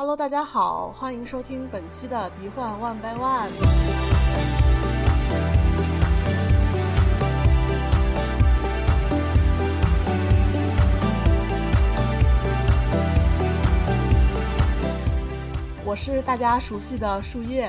[0.00, 3.48] Hello，大家好，欢迎收听本期的《敌幻 One by One》。
[15.84, 17.68] 我是大家熟悉的树叶。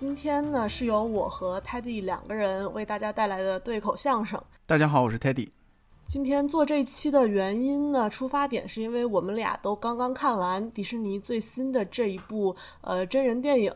[0.00, 4.42] 今天呢，是由我和 Teddy 两个人为大家带来的对口相声。
[4.66, 5.48] 大家好，我是 Teddy。
[6.08, 13.70] 今天做这期的原因呢，出发点是因为我们俩都刚刚看完迪士尼最新的这一部呃真人电影，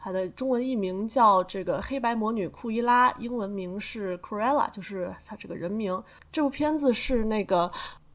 [0.00, 6.02] 它的中文译名叫这个《黑白魔女库伊拉》，英文名是 Cruella，就是它这个人名。
[6.32, 7.70] 这部片子是那个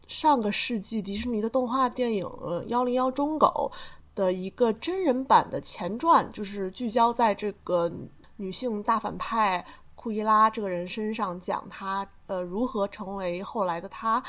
[0.08, 2.25] 上个世纪迪士尼的动画电影
[2.63, 3.72] 《幺零幺忠狗》
[4.17, 7.91] 的一个真人版的前传，就是聚焦在这个
[8.35, 9.63] 女性大反派。
[9.95, 14.22] 库伊拉这个人身上讲她呃如何成为后来的他，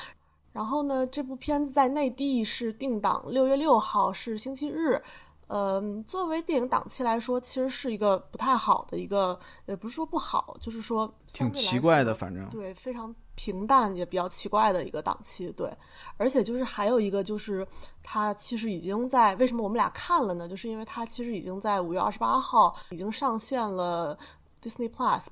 [0.53, 5.03] 然后呢，这部片子在内地是定档六月六号是星期日，
[5.47, 15.73] 嗯，作为电影档期来说，其实是一个不太好的一个，也不是说不好，就是说挺奇怪的，反正对非常平淡也比较奇怪的一个档期，对，
[16.19, 17.67] 而且就是还有一个就是
[18.03, 20.47] 它其实已经在为什么我们俩看了呢？
[20.47, 24.19] 就是因为它其实已经在五月二十八号已经上线了
[24.63, 25.27] Disney Plus。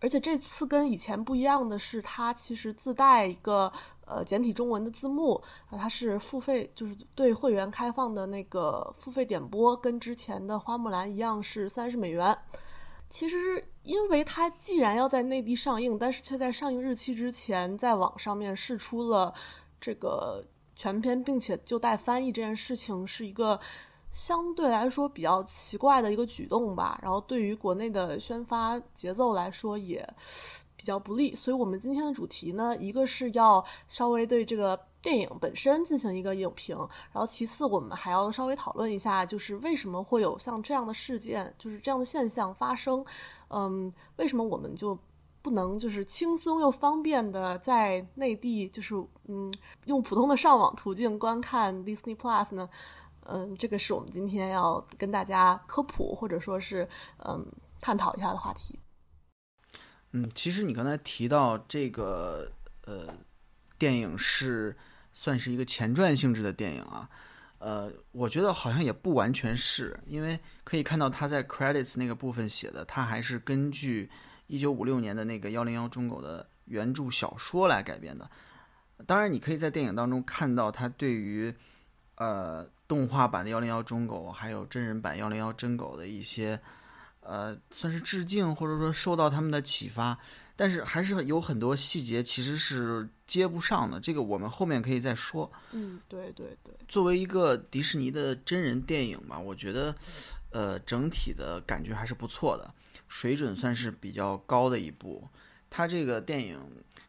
[0.00, 3.72] 而且这次跟以前不一样的是，它其实自带一个
[4.06, 5.34] 呃简体中文的字幕
[5.70, 12.36] 啊，它是付费，就是对会员开放的那个付费点播，跟之前的花木兰一样是三十美元。
[13.10, 19.34] 其实，因为它既然要在内地上映，但是却在上映日期之前在网上面试出了
[19.80, 20.44] 这个
[20.76, 23.58] 全片，并且就带翻译这件事情，是一个。
[24.10, 30.06] 相对来说比较奇怪的一个举动吧，然后对于国内的宣发节奏来说也
[30.76, 36.76] 比较不利，所以我们今天的主题呢，一个是要稍微对这个电影本身进行一个影评，
[37.12, 43.04] 然后其次我们还要稍微讨论一下，就是为什么会有像这样的事件，就是这样的现象发生，
[43.50, 44.98] 嗯，为什么我们就
[45.42, 48.94] 不能就是轻松又方便的在内地就是
[49.26, 49.52] 嗯
[49.84, 52.68] 用普通的上网途径观看 Disney Plus 呢？
[53.30, 57.44] 嗯，这个是我们今天要跟大家科普或者说是嗯
[57.78, 58.78] 探讨一下的话题。
[60.12, 62.50] 嗯，其实你刚才提到这个
[62.86, 63.14] 呃
[63.78, 64.74] 电影是
[65.12, 67.06] 算是一个前传性质的电影啊，
[67.58, 74.10] 呃，我觉得好像也不完全是，因为可以看到他在 credits 那个部分写的，他还是根据
[74.46, 78.30] 一九五六年的那个幺零幺忠狗的原著小说来改编的。
[79.06, 81.54] 当然，你可以在电影当中看到他对于
[82.16, 82.66] 呃。
[82.88, 86.58] 动画版的幺零幺忠狗，还有真人版幺零幺真狗的一些，
[87.20, 90.18] 呃，算是致敬，或者说受到他们的启发，
[90.56, 94.00] 但是还是有很多细节其实是接不上的。
[94.00, 95.52] 这个我们后面可以再说。
[95.72, 96.74] 嗯，对对对。
[96.88, 99.94] 作为一个迪士尼的真人电影吧，我觉得，
[100.48, 102.72] 呃，整体的感觉还是不错的，
[103.06, 105.28] 水准算是比较高的一部。
[105.68, 106.58] 它这个电影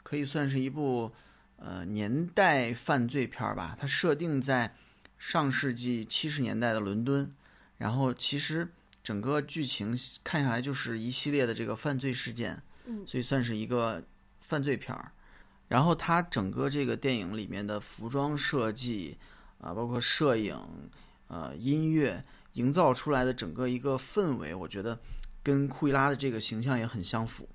[0.03, 1.09] 可以算是一部
[1.55, 4.75] 呃年代犯罪片吧，它设定在。
[5.19, 7.31] 上世纪七十年代的伦敦，
[7.77, 8.67] 然后其实
[9.03, 14.01] 整个剧情看下来就是一系列的这个犯罪事件，嗯，所以算是一个
[14.39, 15.11] 犯罪片儿。
[15.67, 19.17] 然后它整个这个电影里面的服装设计
[19.59, 20.57] 啊，包括摄影、
[21.27, 24.97] 呃音乐，营造出来的整个一个氛围，我觉得
[25.43, 27.47] 跟库伊拉的这个形象也很相符。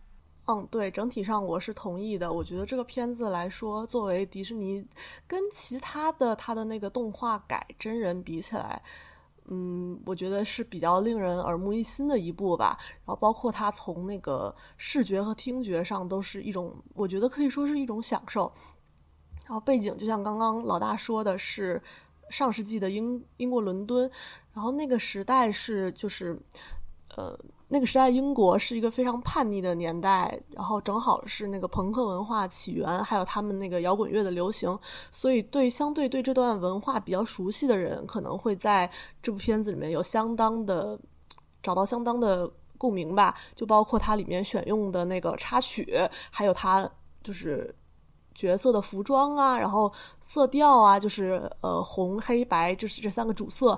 [0.46, 2.30] 嗯，对，整体上我是同意的。
[2.30, 4.86] 我觉得这个片子来说，作为迪士尼
[5.26, 8.82] 跟其他的它的那个动画改真人比起来，
[9.46, 12.76] 嗯，我觉得是比较令人耳目一新的一部吧。
[12.78, 18.52] 然后包括它从那个视觉和听觉上都是一种，我觉得可以说是一种享受。
[19.46, 21.82] 然后背景就像刚刚老大说的是
[22.28, 24.10] 上世纪的英英国伦敦，
[24.52, 26.38] 然后那个时代是就是
[27.16, 27.34] 呃。
[27.74, 34.78] 那个时代，英国是一个非常叛逆的年代，然后正好是那个朋克文化起源，还有他们那个摇滚乐的流行，
[35.10, 38.88] 所以对相对对这段文化比较熟悉的人，可能会在
[39.20, 40.96] 这部片子里面有相当的
[41.64, 42.48] 找到相当的
[42.78, 43.34] 共鸣吧。
[43.56, 45.98] 就包括它里面选用的那个插曲，
[46.30, 46.88] 还有它
[47.24, 47.74] 就是
[48.36, 53.76] 角色的服装啊，然后色调啊，就是呃红、黑白，就是这三个主色，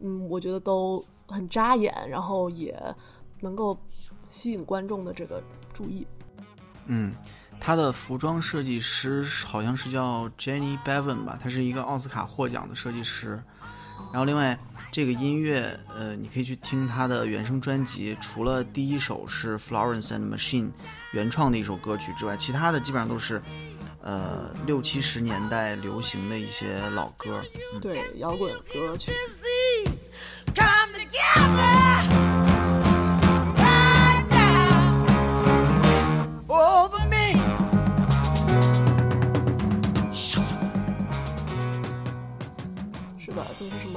[0.00, 2.76] 嗯，我觉得都很扎眼，然后也。
[3.40, 3.78] 能够
[4.28, 5.42] 吸引观众的这个
[5.72, 6.06] 注意。
[6.86, 7.12] 嗯，
[7.60, 13.42] 他的服装设计师好像是叫 Jenny Bevan 吧，他是一个奥斯卡获奖的设计师。
[14.12, 14.58] 然后另外
[14.90, 20.70] 这个音乐，呃，你可以去听他的原声专辑，除了第一首是 Florence and Machine
[21.12, 23.42] 原创的一首歌曲之外，其他的基本上都是
[24.00, 27.42] 呃六七十年代流行的一些老歌。
[27.82, 29.12] 对，摇滚歌曲。
[30.54, 32.17] come together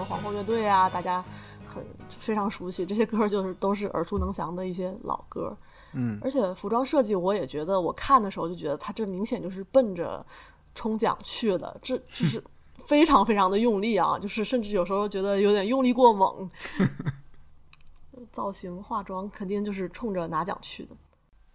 [0.04, 1.24] 皇后乐队啊，大家
[1.66, 5.56] 很非常熟悉这些歌，就是都是耳熟能详的一些老歌。
[5.94, 10.26] 嗯，而且服装设计，我也觉得，我看的时候就觉得他这明显就是奔着
[10.74, 12.44] 冲奖去的，这就是
[12.88, 16.50] 非常非常的用力啊，就是甚至有时候觉得有点用力过猛。
[18.32, 20.96] 造型、化妆肯定就是冲着拿奖去的。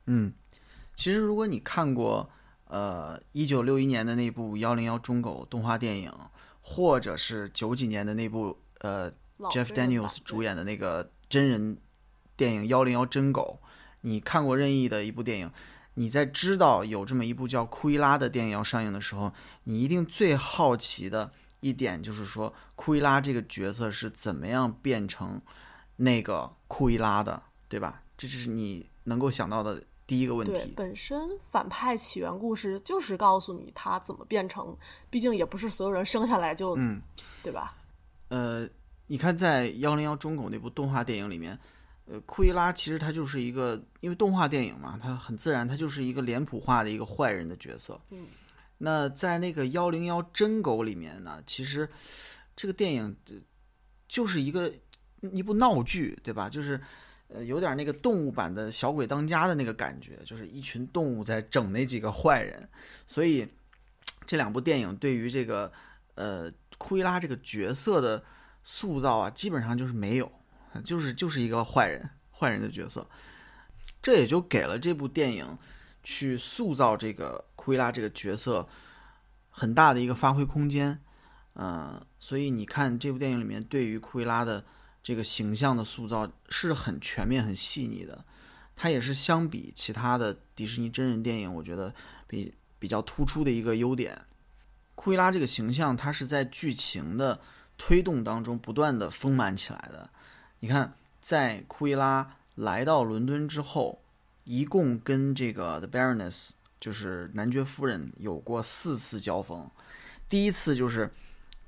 [0.06, 0.32] 嗯，
[0.94, 2.28] 其实如果你看过
[2.68, 6.12] 呃一九六一年的那部《幺零幺忠狗》动画电影，
[6.68, 9.08] 或者是九几年的那部呃
[9.38, 11.78] Jeff Daniels 主演的那个真人
[12.36, 13.60] 电影《幺零幺真狗》，
[14.00, 15.50] 你看过任意的一部电影，
[15.94, 19.32] 你在知道有这么一部叫《库伊拉》的电影要上映的时候，
[19.62, 21.30] 你一定最好奇的
[21.60, 25.40] 一点就是说，库伊拉这个角色是怎么样变成
[25.94, 28.02] 那个库伊拉的，对吧？
[28.18, 30.72] 这就是你能够想到的第一个问，题。
[30.76, 34.76] 本身反派起源故事就是告诉你他怎么变成，
[35.10, 37.00] 毕竟也不是所有人生下来就，嗯，
[37.42, 37.74] 对吧？
[38.28, 38.68] 呃，
[39.06, 41.58] 你看在《幺零幺忠狗》那部动画电影里面，
[42.06, 48.00] 呃，库伊拉其实他就是一个，因为动画电影嘛，它很自然，他就是一个脸谱化的一个坏人的角色。
[48.10, 48.26] 嗯，
[48.78, 51.88] 那在那个《幺零幺真狗》里面呢，其实
[52.54, 53.34] 这个电影就
[54.08, 54.72] 就是一个
[55.20, 56.48] 一部闹剧，对吧？
[56.48, 56.80] 就是
[57.28, 62.68] 呃有点那个动物版的小鬼当家的那个感觉，就是一群动物在整那几个坏人，
[63.06, 63.46] 所以
[64.26, 65.70] 这两部电影对于这个
[66.14, 68.22] 呃库伊拉这个角色的
[68.62, 70.30] 塑造啊，基本上就是没有，
[70.84, 73.06] 就是就是一个坏人，坏人的角色，
[74.02, 75.58] 这也就给了这部电影
[76.02, 78.68] 去塑造这个库伊拉这个角色
[79.50, 81.00] 很大的一个发挥空间。
[81.58, 84.62] 嗯、所以你看这部电影里面对于库伊拉的
[85.06, 88.24] 这个形象的塑造是很全面、很细腻的。
[88.74, 91.94] 它也是相比其他的迪士尼真人电影，我觉得
[92.26, 94.20] 比比较突出的一个优点。
[94.96, 97.40] 库伊拉这个形象，它是在剧情的
[97.78, 100.10] 推动当中不断的丰满起来的。
[100.58, 100.92] 你看，
[101.22, 104.02] 在库伊拉来到伦敦之后，
[104.42, 106.50] 一共跟这个 The Baroness，
[106.80, 109.70] 就是男爵夫人有过四次交锋。
[110.28, 111.12] 第一次就是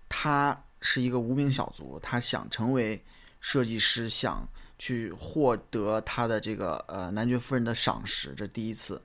[0.08, 3.04] 他是一个无名小卒，他想成为
[3.48, 4.46] 设计师，想
[4.78, 9.00] 去获得他的这个呃男爵夫人的赏识，这第一次。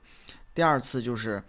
[0.54, 1.42] 第二次就是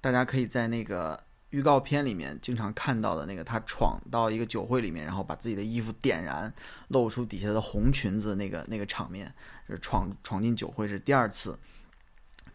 [0.00, 6.52] 大家可以在那个预告片里面经常看到的那个他闯到一个酒会里面，然后把自己的衣服点燃，
[6.88, 9.32] 露出底下的红裙子那个那个场面，
[9.68, 11.56] 是闯闯进酒会是第二次。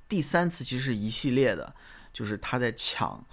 [0.09, 1.73] 第三次其实是一系列的，
[2.11, 3.25] 就是他在抢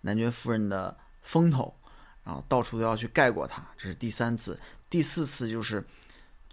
[0.00, 1.76] 男爵夫人的风头，
[2.24, 4.58] 然后到处都要去盖过他，这是第三次。
[4.88, 5.84] 第四次就是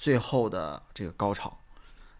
[0.03, 1.57] 最后的这个高潮，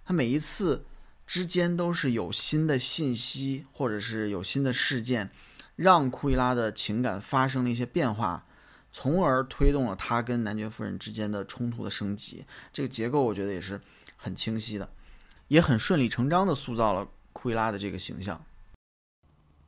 [0.06, 0.86] 他每一次
[1.28, 5.30] 之间都是有新的信息，或者是有新的事件，
[5.76, 8.46] 让库伊拉的情感发生了一些变化，
[8.94, 12.46] 从而推动了他跟男爵夫人之间的冲突的升级。
[12.72, 13.82] 这个结构我觉得也是
[14.16, 14.90] 很清晰的，
[15.50, 18.42] 也很顺理成章的塑造了库伊拉的这个形象。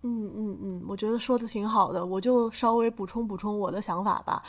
[0.04, 4.42] 嗯嗯嗯，我觉得说的挺好的，我就稍微补充补充我的想法吧。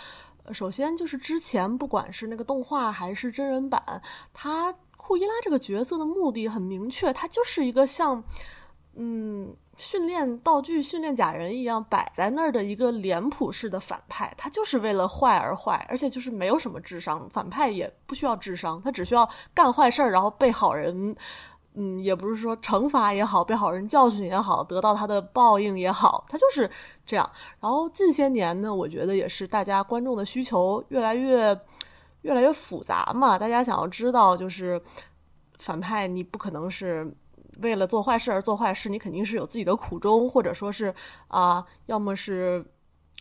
[0.53, 3.83] 首先就是之前不管是那个动画还是真人版，
[4.33, 8.23] 他库伊拉这个角色的目的很明确，他就是一个像
[8.95, 21.15] 嗯训练道具、训练假人一样摆在那儿的一个脸谱式的反派，他就是为了坏而坏，而且就是没有什么智商，反派也不需要智商，他只需要干坏事儿，然后被好人。
[21.79, 26.71] 嗯，也不是说惩罚也好，被好人教训也好，得到他的报应也好，他就是
[27.05, 27.31] 这样。
[27.61, 31.59] 然后近些年呢，我觉得也是大家观众的需求越来越
[32.23, 34.81] 越来越复杂嘛，大家想要知道就是
[35.59, 37.15] 反派，你不可能是
[37.61, 40.95] 为了做坏事而做坏事，你肯定是有自己的苦衷，或者说是
[41.29, 42.65] 啊、要么是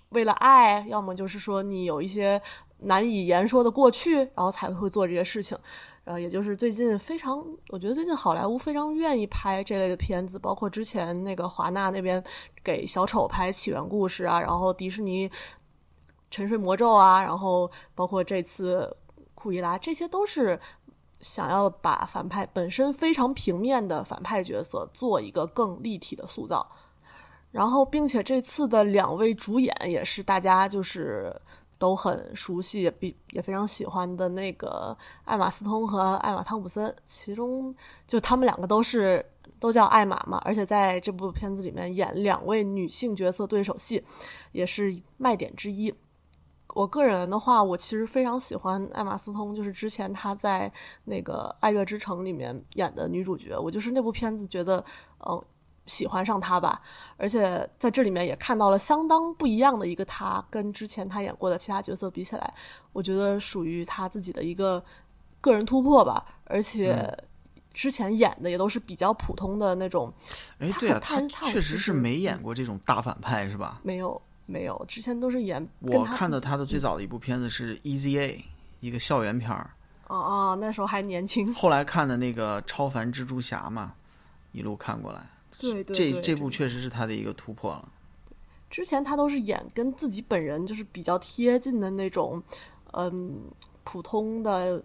[0.09, 2.41] 为了爱，要么就是说你有一些
[2.79, 5.57] 难以言说的过去，然后才会做这些事情。
[6.05, 12.23] 呃，也就是最近非常，我觉得最近好莱坞非常愿意拍这类的片子，包括之前那个华纳那边
[12.63, 15.29] 给小丑拍起源故事啊，然后迪士尼
[16.29, 18.95] 沉睡魔咒啊，然后包括这次
[19.33, 20.59] 库伊拉，这些都是
[21.21, 26.69] 想要把反派本身非常平面的反派角色做一个更立体的塑造。
[27.51, 31.33] 然后，并且这次的两位主演也是大家就是
[31.77, 37.75] 都很熟悉，也比也非常喜欢的那个艾玛斯通和艾玛汤普森，其中
[38.07, 39.25] 就他们两个都是
[39.59, 44.03] 都叫艾玛嘛，而且在这部片子里面演两位女性角色对手戏，
[44.51, 45.93] 也是卖点之一。
[46.73, 50.69] 我个人的话，我其实非常喜欢艾玛斯通，就是之前她在
[51.05, 54.83] 那个《爱乐之城》里面演的女主角，我就是那部片子觉得，
[55.25, 55.41] 嗯、
[55.85, 56.81] 喜欢上他吧，
[57.17, 62.53] 而且在这里面也看到了相当不一样的一个他，跟之前他演过的其他角色比起来，
[62.93, 64.83] 我觉得属于他自己的一个
[65.41, 67.15] 个人突破吧，而且
[67.73, 70.11] 之前演的也都是比较普通的那种，
[70.59, 73.79] 哎，他对啊，他确实是嗯没演过这种大反派，是吧？
[73.83, 78.37] 没有没有，之前都是演我看的他的最早的一部片子是《Easy A》，
[78.79, 79.69] 一个校园片儿。
[80.07, 83.93] 哦哦，那时候还年轻，后来看的那个《超凡蜘蛛侠》嘛，
[84.51, 85.21] 一路看过来，
[85.71, 87.89] 对对对，这这部确实是他的一个突破了。
[88.69, 92.41] 之前他都是演跟自己本人就是比较贴近的那种，
[92.91, 93.41] 嗯，
[93.83, 94.83] 普通的，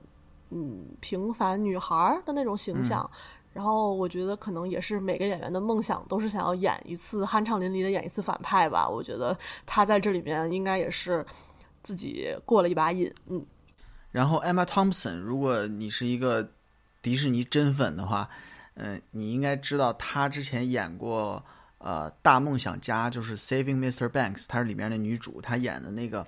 [0.50, 3.08] 嗯，平凡女孩儿的那种形象。
[3.52, 8.88] 然后我觉得可能也是每个演员的梦想，都是想要演一次酣畅淋漓的演一次反派吧。
[8.88, 11.26] 我觉得他在这里面应该也是
[11.82, 13.12] 自己过了一把瘾。
[13.26, 13.44] 嗯，
[14.12, 16.52] 然后 Emma Thompson，如果你是一个
[17.02, 18.30] 迪士尼真粉的话，
[18.82, 21.44] 嗯、你应该知道她之前演过
[21.78, 24.08] 呃《大梦想家》，就是 Saving Mr.
[24.08, 26.26] Banks，她是里面的女主，她演的那个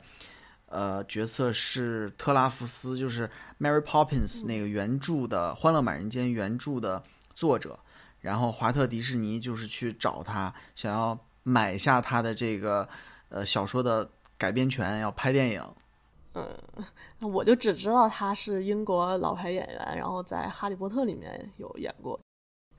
[0.67, 3.29] 呃角色是特拉福斯，就是
[3.59, 7.03] Mary Poppins 那个原著的《欢乐满人间》原著的
[7.35, 7.79] 作者。
[8.21, 12.89] 然后华特迪士尼就是去找他，想要买下他的这个
[13.31, 15.65] 呃小说的改编权，要拍电影。
[16.35, 16.47] 嗯
[17.21, 22.21] 我就只知道他是英国老牌演员，然后在《哈利波特》里面有演过。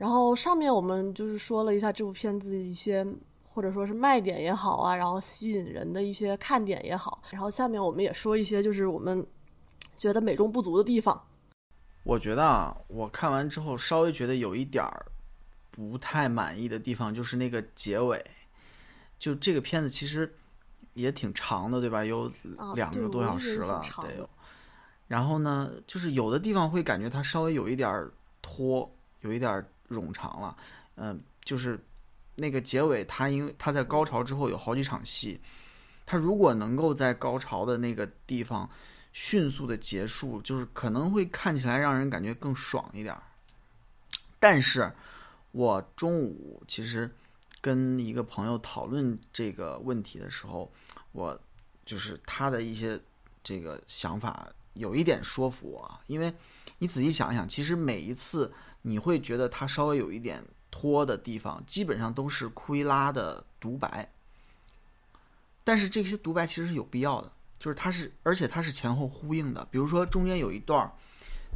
[0.03, 3.07] 然后上面我们就是说了一下这部片子一些
[3.47, 7.23] 或者说是卖点也好啊，然后吸引人的一些看点也好。
[7.29, 9.25] 然后下面我们也说一些就是我们
[9.97, 11.25] 觉得美中不足的地方。
[12.03, 15.05] 我觉得啊，我看完之后稍微觉得有一点儿
[15.71, 18.21] 不太满意的地方，就是那个结尾。
[19.17, 20.35] 就这个片子其实
[20.95, 22.03] 也挺长的，对吧？
[22.03, 24.29] 有啊两个多小时了得有。
[25.07, 30.55] 然后呢，就是有的地方会感觉它稍微有一点儿拖，有一点儿冗长了。
[30.95, 31.79] 嗯、就是
[32.35, 35.39] 那个结尾，它因为它在高潮之后有好几场戏，
[36.05, 38.69] 它如果能够在高潮的那个地方
[39.11, 43.23] 迅速的结束，就是可能会看起来让人感觉更爽一点儿。
[44.39, 44.91] 但是，
[45.51, 47.09] 我中午其实
[47.61, 50.71] 跟一个朋友讨论这个问题的时候，
[51.11, 51.39] 我
[51.85, 52.99] 就是他的一些
[53.43, 56.33] 这个想法有一点说服我，因为
[56.77, 58.51] 你仔细想想，其实每一次
[58.83, 64.07] 你会觉得他稍微有一点拖的地方，基本上都是库伊拉的独白。
[65.63, 69.65] 但是这些独白其实是有必要的，就是它是，而且它是前后呼应的。
[69.71, 70.91] 比如说中间有一段，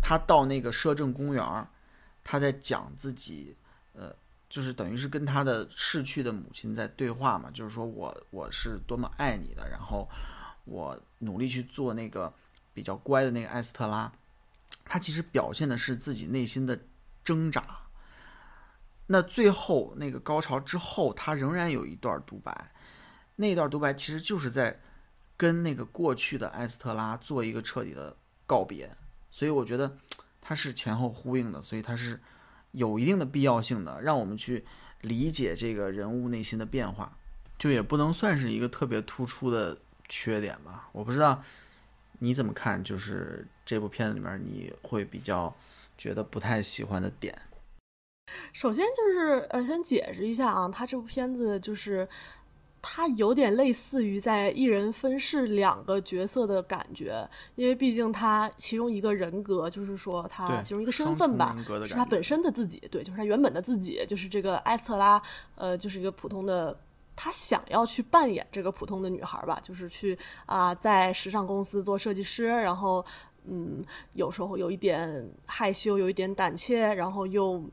[0.01, 1.67] 他到那个摄政公园，
[2.23, 3.53] 他在讲自己，
[3.93, 4.15] 呃，
[4.49, 10.07] 就是等于是跟他的逝去的母亲在对话嘛，就是说我我是多么爱你的，然后
[10.63, 12.31] 我努力去做那个
[12.73, 14.09] 比较乖的那个艾斯特拉，
[14.85, 16.79] 他其实表现的是自己内心的
[17.27, 17.61] 挣扎。
[19.07, 22.71] 那最后那个高潮之后，他仍然有一段独白，
[23.35, 24.79] 那段独白其实就是在
[25.35, 28.15] 跟那个过去的艾斯特拉做一个彻底的
[28.45, 28.89] 告别，
[29.29, 29.97] 所以我觉得
[30.39, 32.17] 它是前后呼应的，所以它是
[32.71, 34.65] 有一定的必要性的，让我们去
[35.01, 37.11] 理解这个人物内心的变化，
[37.59, 40.87] 就也不能算是一个特别突出的缺点吧。
[40.93, 41.43] 我不知道
[42.19, 45.53] 你怎么看，就是这部片子里面你会比较
[45.97, 47.33] 觉得不太喜欢的点。
[48.51, 52.07] 首先就是呃，先解释一下啊，他这部片子就是
[52.81, 65.21] 它有点类似于在一人分饰两个角色的感觉，因为毕竟他其中一个人格就是说他其中一个身份吧是他本身的自己，对，就是他原本的自己，就是这个埃斯特拉，
[65.55, 66.77] 呃，就是一个普通的。
[67.19, 73.03] 他想要去扮演这个普通的女孩吧，就是去啊、在时尚公司做设计师，然后
[73.49, 77.63] 嗯，有时候有一点害羞，有一点胆怯，然后又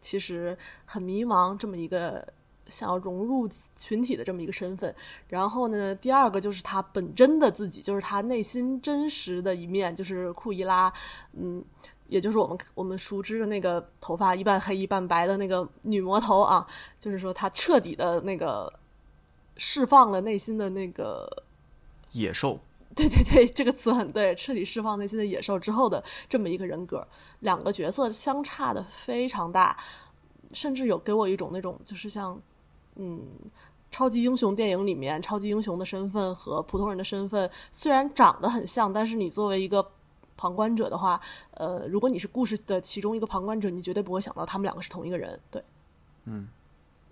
[0.00, 2.26] 其实很迷茫，这么一个
[2.66, 4.94] 想要融入群体的这么一个身份。
[5.28, 10.92] 然后呢，第二个就是他本真的自己，就是他内心真实的一面，就是库伊拉，
[11.32, 11.64] 嗯。
[12.06, 16.64] 也就是我们我们熟知的那个头发一半黑一半白的那个女魔头啊，
[17.00, 18.70] 就是说她彻底的那个
[19.56, 21.26] 释放了内心的那个
[22.12, 22.60] 野兽，
[22.94, 27.06] 对对对，这个词很对，彻底释放内心的野兽之后的这么一个人格，
[27.40, 29.76] 两个角色相差的非常大，
[30.52, 32.40] 甚至有给我一种那种就是像，
[32.96, 33.22] 嗯，
[33.90, 39.86] 超级英雄电影里面超级英雄的身份和普通人的身份虽然长得很像，但是你作为一个
[40.36, 41.20] 旁观者的话，
[41.52, 45.62] 呃，如果你是故事的其中一个旁观者，你绝对不会想到他们两个是同一个人，对。
[46.24, 46.48] 嗯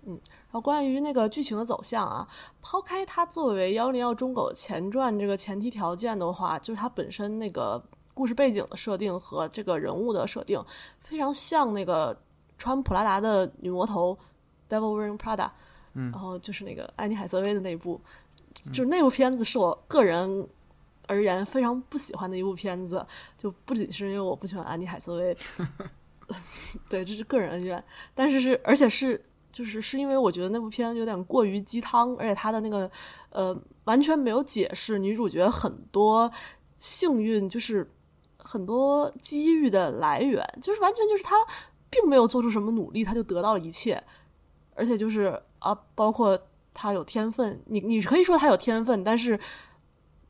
[0.05, 2.27] 然后关于那个剧情的走向啊，
[2.61, 7.81] 抛开它作为幺零幺中狗前传这个前提条件的话，就是它本身那个
[8.13, 10.63] 故事背景的设定和这个人物的设定
[10.99, 12.21] 非常像那个
[12.57, 14.17] 穿普拉达的女魔头
[14.73, 15.37] 《Devil Wearing Prada》，
[15.93, 17.99] 嗯，然后就是那个安妮海瑟薇的那部，
[18.71, 20.47] 就是那部片子是我个人
[21.07, 23.03] 而言非常不喜欢的一部片子，
[23.37, 25.35] 就不仅是因为我不喜欢安妮海瑟薇
[26.89, 27.83] 对，这是个人恩怨，
[28.13, 29.23] 但是是而且是。
[29.53, 32.89] 就是是因为我觉得那部片有点过于鸡汤，而且它的那个
[33.29, 33.55] 呃
[33.85, 36.29] 完全没有解释女主角很多
[36.79, 37.87] 幸运，就是
[38.37, 41.35] 很多机遇的来源，就是完全就是她
[41.91, 44.03] 并没有做出什么努力，她就得到了一切，
[44.73, 46.37] 而且就是啊，包括
[46.73, 49.39] 她有天分，你你可以说她有天分，但是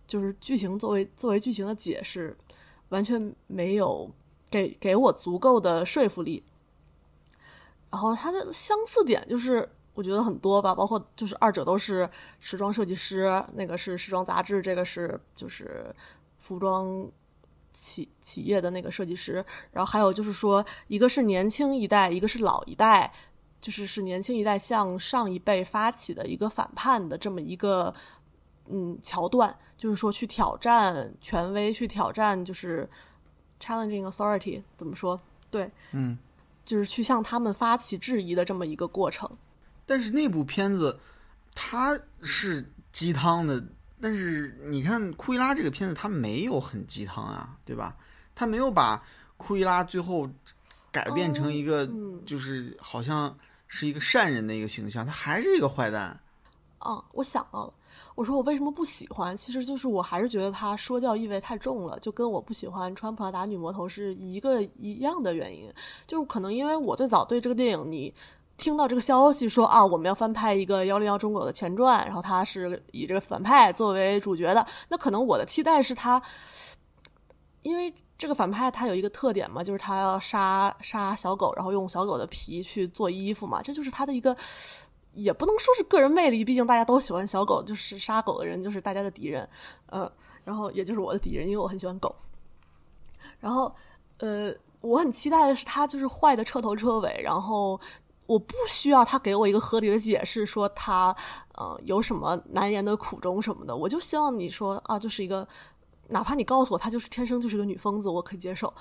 [0.06, 2.38] 就是剧情作为作为剧情的解释，
[2.90, 4.12] 完全没有
[4.52, 6.44] 给给我足够的说服力。
[7.94, 12.10] 然后它的相似点就是我觉得很多吧，包括就是二者都是
[12.40, 15.96] 时装设计师，那个是时装杂志，这个是就是
[16.40, 17.08] 服装
[17.72, 19.46] 企企业的那个设计师。
[19.72, 23.14] 然后还有就是说，一个是年轻一代，一个是老一代，
[23.60, 27.94] 就是是年轻一代向上一辈发起的一个反叛的这么一个
[28.70, 32.90] 嗯桥段，就是说去挑战权威，去挑战就是
[33.60, 35.20] challenging authority，怎么说？
[35.52, 36.18] 对，嗯。
[36.66, 39.30] 就是去向他们发起质疑的这么一个过程，
[39.86, 40.98] 但是那部片子
[41.54, 43.64] 它是鸡汤的，
[44.00, 47.96] 但是你看库伊拉这个片子，它没有很鸡汤啊，对吧？
[48.36, 49.04] 他没有把
[49.38, 50.28] 库伊拉最后
[50.92, 51.88] 改变成一个
[52.26, 56.20] 就是好像是一个善人的一个形象，他还是一个坏蛋。
[56.80, 57.74] 啊，我想到了。
[58.16, 59.36] 我说我为什么不喜欢？
[59.36, 65.72] 其实就是我还是觉得他说教意味太重了，就跟我不喜欢穿普拉达女魔头是一个一样的原因。
[66.06, 68.14] 就是可能因为我最早对这个电影，你
[68.56, 76.22] 听到这个消息说啊，我们要翻拍一个幺零幺中国的前传，然后他是以这个反派作为主角的，那可能我的期待是他，
[77.64, 84.38] 因为这个反派他有一个特点嘛，就是他要杀杀小狗，然后用小狗的皮去做衣服嘛，这就是他的一个。
[85.14, 89.48] 也不能说是个人魅力，毕竟大家都喜欢小狗，就是杀狗的人就是大家的敌人，
[89.92, 90.12] 嗯，
[90.44, 92.16] 然后也就是我的敌人，因为我很喜欢狗。
[93.40, 93.74] 然后，
[94.20, 97.80] 呃，我很期待的是他就是坏的彻头彻尾，然后
[98.26, 101.16] 我不需要他给我一个合理的解释，说他
[101.56, 105.48] 呃有什么难言的苦衷什么的，我就希望你说啊，就是一个，
[106.08, 108.74] 哪怕你告诉我他就是天生就是个女疯子，我可以接受。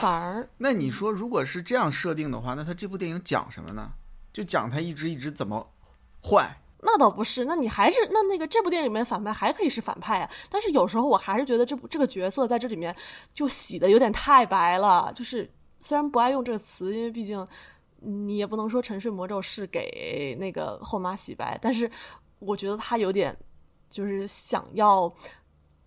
[0.00, 3.92] 反而，那你说如果是这样设定的话，那他这部电影讲什么呢？
[4.36, 5.66] 就讲他一直一直怎么
[6.22, 7.46] 坏，那倒不是。
[7.46, 10.30] 那你还是那那个这部电影里面反派还可以是反派啊。
[10.50, 12.94] 但是有时候我还是觉得这部这个角色在这里面
[13.32, 15.10] 就洗的有点太白了。
[15.14, 17.48] 就是虽然不爱用这个词，因为毕竟
[18.00, 21.90] 你也不能说沉睡魔咒是给那个后妈洗白，但是
[22.38, 23.34] 我觉得他有点
[23.88, 25.10] 就是想要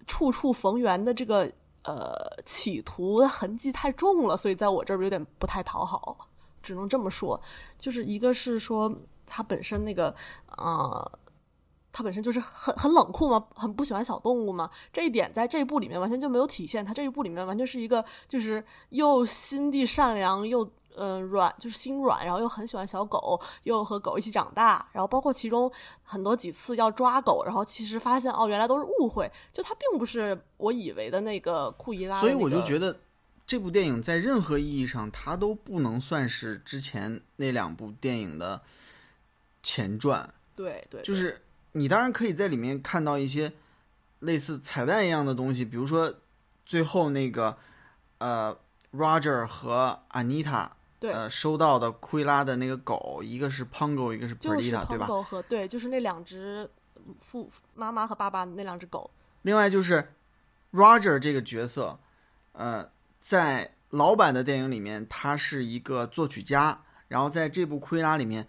[0.08, 1.48] 处处逢源的这个
[1.84, 2.12] 呃
[2.48, 6.29] 企图的痕迹太重了，所以在我这儿有点不太讨好。
[6.70, 7.42] 只能这么说，
[7.80, 8.94] 就是一个是说
[9.26, 10.14] 他本身那个，
[10.56, 11.20] 呃，
[11.92, 14.70] 他本身就是很很冷酷嘛，很不喜欢小动物嘛。
[14.94, 16.86] 这一点在这一部里面完全就没有体现。
[16.86, 20.64] 他这一部里面完全是一个，就是又心地善良，又
[20.96, 24.88] 嗯软，就是心软，然后又很喜欢小狗，又和狗一起长大。
[24.92, 25.72] 然后包括其中
[26.04, 32.20] 很多几次要抓狗，然后其实发现哦，原来都是误会，就他并不是我以为的那个库伊拉。
[32.20, 32.96] 所以我就觉得。
[33.50, 38.62] 这部电影在任何意义上，它都不能算是之前那两部电影的
[39.64, 40.32] 前传。
[40.56, 43.52] 对对，就是你当然可以在里面看到一些
[44.20, 46.14] 类似彩蛋一样的东西，比如说
[46.64, 47.58] 最后那个
[48.20, 48.56] 呃
[48.94, 55.08] ，Roger 和 Anita 呃收到的库伊拉的那个狗，一个是 Pongo，一个是 Perdita，对吧？
[55.08, 56.70] 和对，就是那两只
[57.18, 59.10] 父妈妈和爸爸那两只狗。
[59.42, 60.14] 另外就是
[60.72, 61.98] Roger 这个角色，
[62.52, 62.88] 呃。
[63.30, 68.48] 在老版的电影里面，他是一个作曲家，然后在这部《库伊拉》里面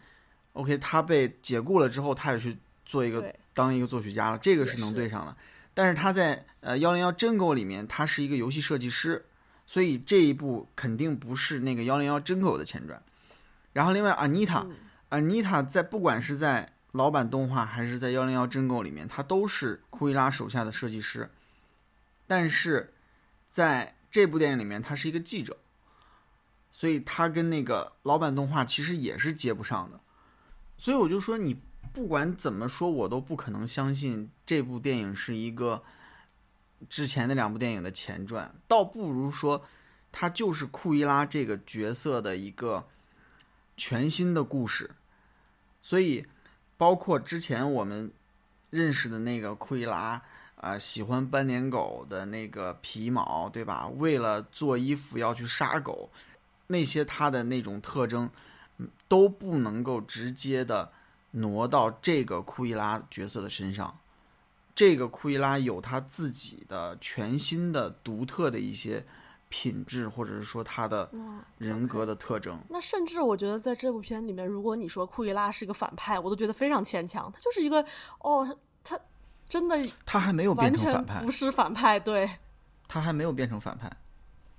[0.55, 5.37] ，OK，他被解雇了之后，他也去做一个当一个作曲家了，这个是能对上的。
[5.75, 9.27] 但是他在呃《幺零幺真狗》里面，他是一个游戏设计师，
[9.67, 13.03] 所以这一部肯定不是那个《幺零幺真狗》的前传。
[13.75, 21.29] 然后另外，Anita，Anita 在不管是在老版动画还是在《幺零幺真狗》里面，他都是库伊拉手下的设计师，
[22.27, 22.95] 但是
[23.51, 25.57] 在这部电影里面，他是一个记者，
[26.73, 30.01] 所以他跟那个老版动画其实也是接不上的。
[30.77, 31.61] 所以我就说，你
[31.93, 35.83] 不管怎么说，我都不可能相信这部电影是一个
[36.89, 39.65] 之前那两部电影的前传，倒不如说，
[40.11, 42.89] 它就是库伊拉这个角色的一个
[43.77, 44.91] 全新的故事。
[45.83, 46.27] 所以
[46.77, 48.11] 包括之前我们
[48.71, 50.23] 认识的那个库伊拉
[50.61, 53.89] 啊、喜欢斑点狗的那个皮毛，对吧？
[53.97, 56.11] 为了做衣服要去杀狗，
[56.67, 58.31] 那些它的那种特征，
[58.77, 60.93] 嗯都不能够直接的
[61.31, 63.99] 挪到这个库伊拉角色的身上。
[64.75, 69.05] 这个库伊拉有他自己的全新的、独特的一些
[69.49, 71.11] 品质，或者是说他的，
[71.59, 72.59] 人格的特征。
[72.69, 77.31] 那甚至我觉得在这部片里面，如果你说库伊拉是一个反派，我都觉得非常牵强。
[77.33, 77.85] 他就是一个
[78.21, 78.57] 哦，他
[79.51, 82.31] 真的他还没有变成反派不，是反派，对。
[82.87, 83.91] 他还没有变成反派。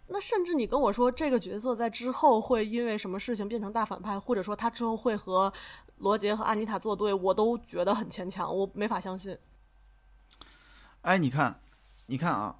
[0.08, 5.52] 那甚至你跟我说这个角色在之后会因为什么事情变成大反派，或者说他之后会和
[6.00, 9.38] 罗杰和安妮塔作对，我都觉得很牵强，我没法相信。
[11.04, 11.62] 哎，你看，
[12.08, 12.58] 你看啊，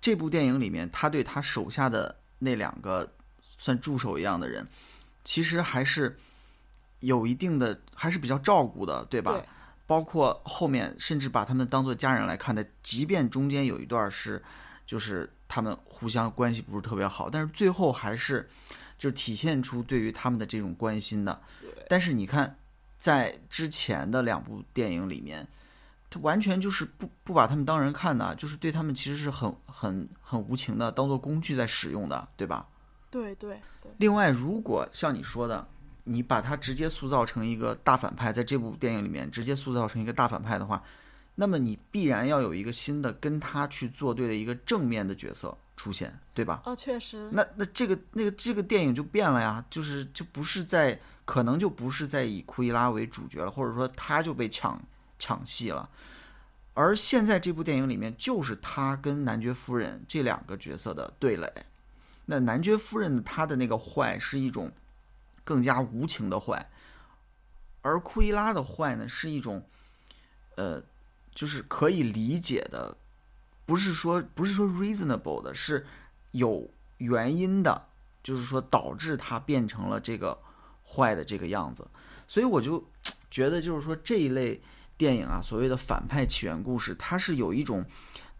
[0.00, 4.64] 这部电影里面，他对他手下的那两个算助手一样的人，
[5.24, 6.16] 其实还是
[7.00, 9.32] 有一定的，还是比较照顾的，对吧？
[9.32, 9.44] 对
[9.88, 14.40] 包括后面甚至把他们当做家人来看的，即便中间有一段是，
[14.86, 18.46] 就是他们互相关系不是特别好，但是最后还是
[18.98, 21.40] 就体现出对于他们的这种关心的。
[21.88, 22.54] 但是你看，
[22.98, 25.48] 在之前的两部电影里面，
[26.10, 32.66] 他完全就是不不把他们当人看的，就是对他们其实是很很很无情的，当做工具在使用的，对吧？
[33.10, 35.66] 对对对，另外，如果像你说的，
[36.08, 40.82] 你把他直接塑造成一个大反派，在这部电影里面直接塑造成一个大反派的话，
[41.34, 46.62] 那么你必然要有一个新的跟他去作对的一个正面的角色出现，对吧？
[46.64, 54.80] 哦，确实，那那这个那个这个电影就变了呀，就是就不是在可能就不是在以库伊拉为主角了，或者说他就被抢
[55.18, 55.88] 抢戏了。
[56.74, 61.52] 而现在这部电影里面就是他跟男爵夫人这两个角色的对垒。
[62.24, 64.70] 那男爵夫人他的那个坏是一种
[65.48, 66.70] 更加无情的坏，
[67.80, 69.66] 而库伊拉的坏呢是一种，
[70.56, 70.78] 呃，
[71.34, 72.94] 就是可以理解的，
[73.64, 75.86] 不是说不是说 reasonable 的，是
[76.32, 77.82] 有原因的，
[78.22, 80.38] 就是说导致他变成了这个
[80.84, 81.88] 坏的这个样子。
[82.26, 82.84] 所以我就
[83.30, 84.60] 觉得，就是说这一类
[84.98, 87.82] 电影啊，所谓的反派起源故事，它是有一种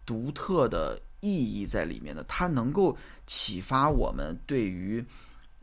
[0.05, 2.95] 独特的意义在里面的，它能够
[3.25, 5.03] 启发我们对于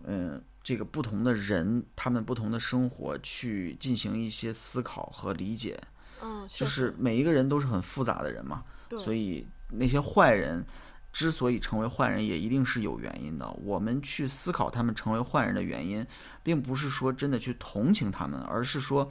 [0.02, 5.80] 嗯这个不同的人，他们不同的生活去进行一些思考和理解。
[6.20, 10.66] 嗯，确就是每一个人都是很复杂的人嘛，对所以那些坏人
[11.12, 13.48] 之所以成为坏人，也一定是有原因的。
[13.62, 16.04] 我们去思考他们成为坏人的原因，
[16.42, 19.08] 并不是说真的去同情他们，而是说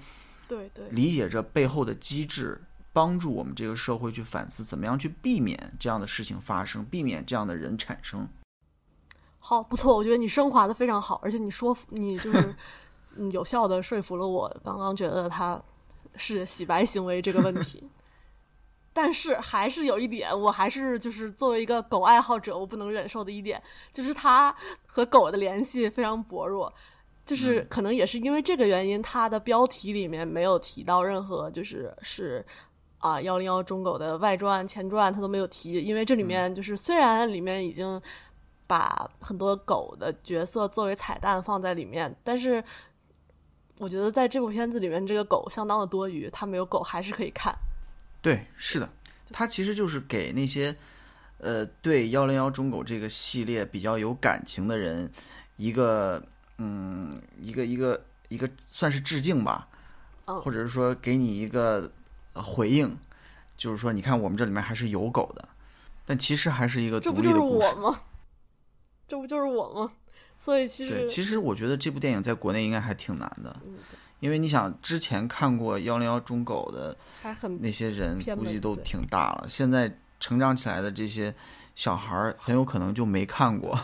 [0.50, 8.28] 对对理解这背后的机制，帮助我们这个社会去反思怎么样去避免这样的事情发生，避免这样的人产生。
[9.48, 12.56] 好，不错，我觉得你升华的非常好，而且你说服你就是
[13.16, 15.62] 嗯有效的说服了我刚刚觉得他
[16.16, 17.88] 是洗白行为这个问题。
[18.92, 23.62] 但是还是有一点，我还是就是作为一个狗爱好者，我不能忍受的一点，
[23.94, 24.56] 就是他
[24.88, 26.74] 和狗的联系非常薄弱，
[27.24, 32.44] 就是可能也是因为这个原因，它的标题里面没有提到任何就是是
[32.98, 38.02] 啊幺零幺中狗的外传、前传，他都没有提，因为这里面就是虽然里面已经
[38.68, 42.64] 把很多狗的角色作为彩蛋放在里面，但是
[43.78, 47.54] 我觉得在这部片子里面，这个狗相当的多余，它没有狗还是可以看。
[48.22, 48.90] 对，是的，
[49.32, 50.76] 它其实就是给那些
[51.38, 55.12] 呃对幺零幺中狗这个系列比较有感情的人
[55.58, 56.24] 一个
[56.58, 59.68] 嗯一个一个一个算是致敬吧，
[60.26, 61.92] 嗯或者是说给你一个
[62.34, 62.98] 呃回应，
[63.58, 65.48] 就是说你看我们这里面还是有狗的，
[66.06, 67.92] 但其实还是一个独这不就是立的故事我。
[67.92, 68.00] 吗？
[69.08, 69.92] 这不就是我吗？
[70.38, 73.74] 所以其实对，其实我觉得这部电影在国内应该还挺难的，嗯
[74.22, 81.34] 因为你想之前看过幺零幺中狗的还很那些人估计都挺大了，现在成长起来的这些
[81.76, 83.78] 小孩儿很有可能就没看过，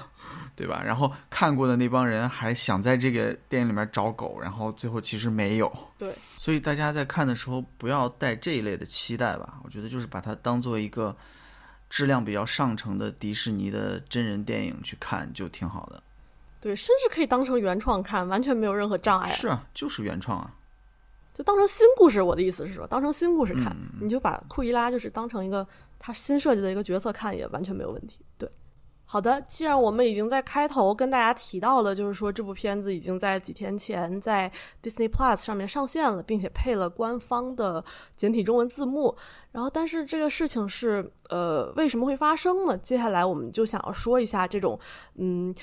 [0.55, 0.81] 对吧？
[0.83, 5.71] 然后看过的那帮人还想在这个电影里面找狗，然后最后其实没有。
[5.97, 11.15] 对，所以大家在看的时候不要带这一类的期待吧，我觉得就是把它当做一个
[11.91, 16.01] 质量比较上乘的迪士尼的真人电影去看就挺好的。
[16.61, 19.29] 对，甚至可以当成原创看，完全没有任何障碍。
[19.29, 20.55] 是啊，就是原创啊。
[21.33, 22.21] 就当成新故事。
[22.21, 25.67] 我的意思是说，当成新故事看，嗯你就把库伊拉就是当成一个
[25.99, 28.19] 他新设计的一个角色看，也完全没有问题。
[29.11, 34.49] 好的，既然我们已经在开头跟大家提到了，就是说这部片子已经在几天前在
[34.81, 37.83] Disney Plus 上面上线了，并且配了官方的
[38.15, 39.13] 简体中文字幕。
[39.51, 42.77] 然后，但是这个事情是呃为什么会发生呢？
[42.77, 44.79] 接下来我们就想要说一下这种
[45.15, 45.53] 嗯，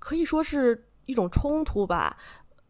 [0.00, 2.16] 可以说是一种冲突吧。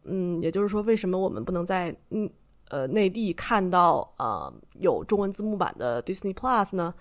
[0.05, 2.31] 嗯，也就是说，为什么我们不能在嗯
[2.69, 6.93] 呃内地看到呃有中文字幕版的 Disney Plus 呢？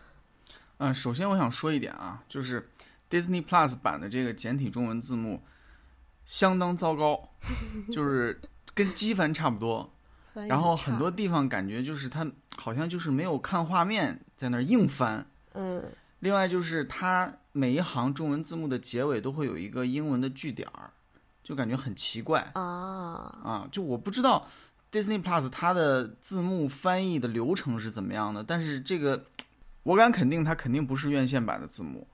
[0.77, 2.69] 嗯，首先我想说一点啊，就是
[3.10, 5.41] Disney Plus 版的这个简体中文字幕
[6.26, 7.30] 相当糟糕，
[7.91, 8.39] 就是
[8.74, 9.91] 跟机翻差不多。
[10.48, 15.26] 然后很多地方感觉就是它好像就是没有看画面，在那儿硬翻。
[15.54, 15.84] 嗯
[16.19, 20.91] 另外就是它每一行中文字幕的结尾都会有一个英文的句点儿，
[21.43, 22.62] 就感觉很奇怪啊
[23.43, 23.67] 啊。
[23.72, 24.48] 就我不知道
[24.91, 29.26] Disney Plus 它的字幕翻译的流程是怎么样的，但是这个
[29.84, 32.06] 我敢肯定它肯定不是院线版的字幕，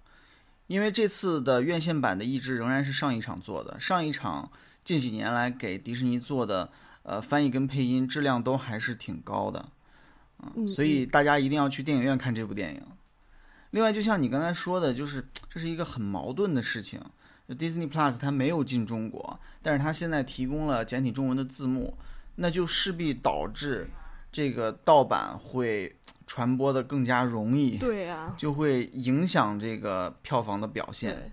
[0.68, 4.52] 因为这次的院线版的译制仍然是上一场做的，上一场
[4.84, 6.70] 近几年来给迪士尼做的
[7.04, 9.66] 呃翻译跟配音质量都还是挺高的。
[10.56, 12.82] 嗯，所以大家一定要去电影院看这部电影。
[13.72, 17.00] 另外，就像你刚才说的，就是这是一个很矛盾的事情。
[17.48, 21.96] 就 Disney Plus 它没有进中国，但是它现在提供了简体中文的字幕，
[22.36, 23.88] 那就势必导致
[24.36, 25.96] 这个盗版会
[26.28, 31.16] 传播的更加容易，对呀、就会影响这个票房的表现。
[31.16, 31.32] 对。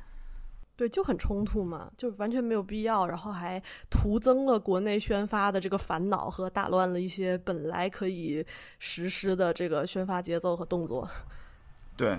[0.74, 3.60] 对，就很冲突嘛，就完全没有必要，然后还
[3.90, 8.44] 徒增了国内宣发的这个烦恼和打乱了一些本来可以
[8.78, 11.08] 实施的这个宣发节奏和动作。
[11.96, 12.18] 对，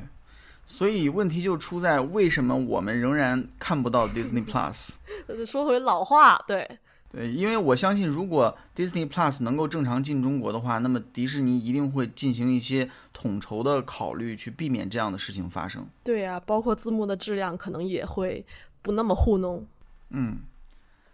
[0.65, 4.95] 所以问题就出在为什么我们仍然看不到 Disney Plus。
[5.27, 6.77] 呃说回老话，对，
[7.15, 15.87] 对，因为我相信，如果 Disney Plus 能够正常进中国的话，那么迪士尼一定会进行一些统筹的考虑，去避免这样的事情发生。
[16.03, 18.43] 对呀、包括字幕的质量可能也会
[18.81, 19.63] 不那么糊弄。
[20.09, 20.39] 嗯，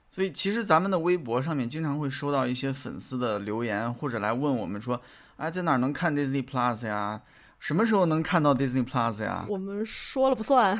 [0.09, 5.01] 所以其实咱们的微博上面经常会收到一些粉丝的留言，或者来问我们说，
[5.35, 7.21] 哎，在哪儿能看 Disney Plus 呀？
[7.59, 9.45] 什么时候能看到 Disney Plus 呀？
[9.49, 10.79] 我们说了不算，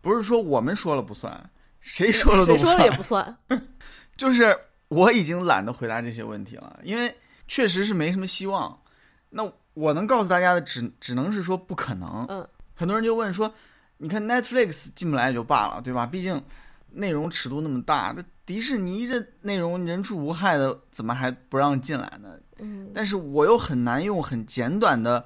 [0.00, 2.96] 不是说我们说了不算，谁说了都不算谁说了也。
[2.96, 3.36] 不算。
[4.16, 4.56] 就是
[4.88, 7.14] 我已经懒得回答这些问题了，因为
[7.46, 8.78] 确实是没什么希望。
[9.30, 12.24] 那我能告诉大家的只只能是说不可能。
[12.28, 13.52] 嗯，很多人就问说，
[13.98, 16.06] 你看 Netflix 进不来也就罢了，对吧？
[16.06, 16.42] 毕竟
[16.92, 22.30] 内容尺度那么大，那迪士尼这内容人畜无害的，怎么还不让进来呢？
[22.58, 25.22] 嗯，但是我又很难用很简短的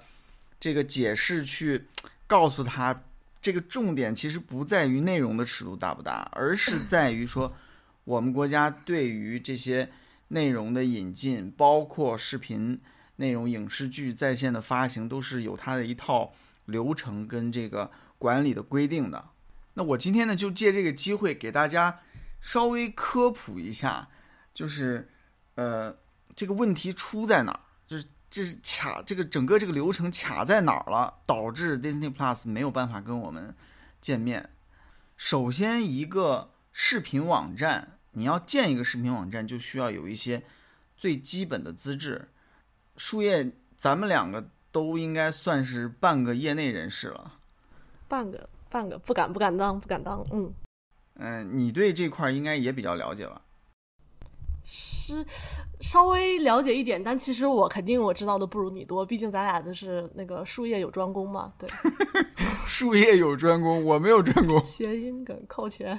[0.59, 1.87] 这个解释去
[2.26, 2.98] 告诉他，
[3.40, 7.53] 这个重点其实不在于内容的尺度大不大，而是在于说
[8.11, 9.88] 我们国家对于这些
[10.29, 12.81] 内容的引进，包括视频
[13.16, 16.33] 内容、影视剧在线的发行，都是有它的一套
[16.64, 19.29] 流程跟这个管理的规定的。
[19.75, 22.01] 那我今天呢，就借这个机会给大家
[22.40, 24.09] 稍微科普一下，
[24.53, 25.09] 就是
[25.55, 25.96] 呃。
[26.37, 27.61] 这个问题出在哪儿？
[27.87, 33.55] 就是这是卡这个整个这个流程卡在哪儿了，导致 Disney Plus 没有办法跟我们
[34.01, 34.49] 见面。
[35.16, 40.42] 首先，一个视频网站，你要建一个视频网站，就需要有一些
[40.96, 42.29] 最基本的资质。
[42.96, 47.38] 树叶，咱们两个都应该算是半个业内人士了。
[48.09, 50.53] 半个半个不敢不敢当不敢当，嗯，
[51.14, 53.40] 嗯、你对这块儿应该也比较了解吧？
[54.62, 55.25] 是
[55.81, 61.68] 稍微了解一点，但其实我肯定我知道的不如你多，毕竟咱俩就是那个术业有专攻嘛，对，
[62.66, 64.62] 术业有专攻，我没有专攻。
[64.64, 65.99] 谐音梗扣钱，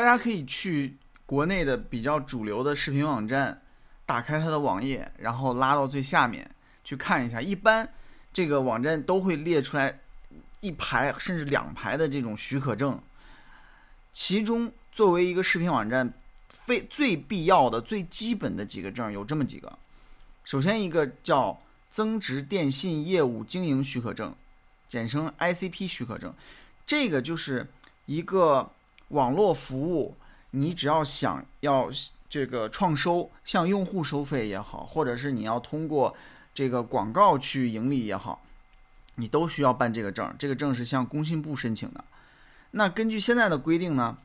[0.00, 3.60] 大家可以去国内的比较主流的视频网站，
[4.06, 6.50] 打开它的网页，然后拉到最下面
[6.82, 7.38] 去看一下。
[7.38, 7.86] 一般
[8.32, 10.00] 这个网站都会列出来
[10.60, 12.98] 一排甚至两排的这种许可证，
[14.10, 16.10] 其中作为一个视频网站，
[16.48, 19.78] 非最必要的、最基本的几个证有这么几个。
[20.44, 21.60] 首先一个叫
[21.90, 24.34] 增值电信业务经营许可证，
[24.88, 26.34] 简称 ICP 许可证，
[26.86, 27.66] 这个就是
[28.06, 28.72] 一个
[29.10, 30.16] 网络服务，
[30.50, 31.88] 你只要想要
[32.28, 36.16] 这个创收，向用户收费也好，或者是你要通过
[36.52, 38.42] 这个广告去盈利也好，
[39.16, 40.34] 你都需要办这个证。
[40.38, 42.04] 这个证是向工信部申请的。
[42.72, 44.16] 那根据现在的规定呢，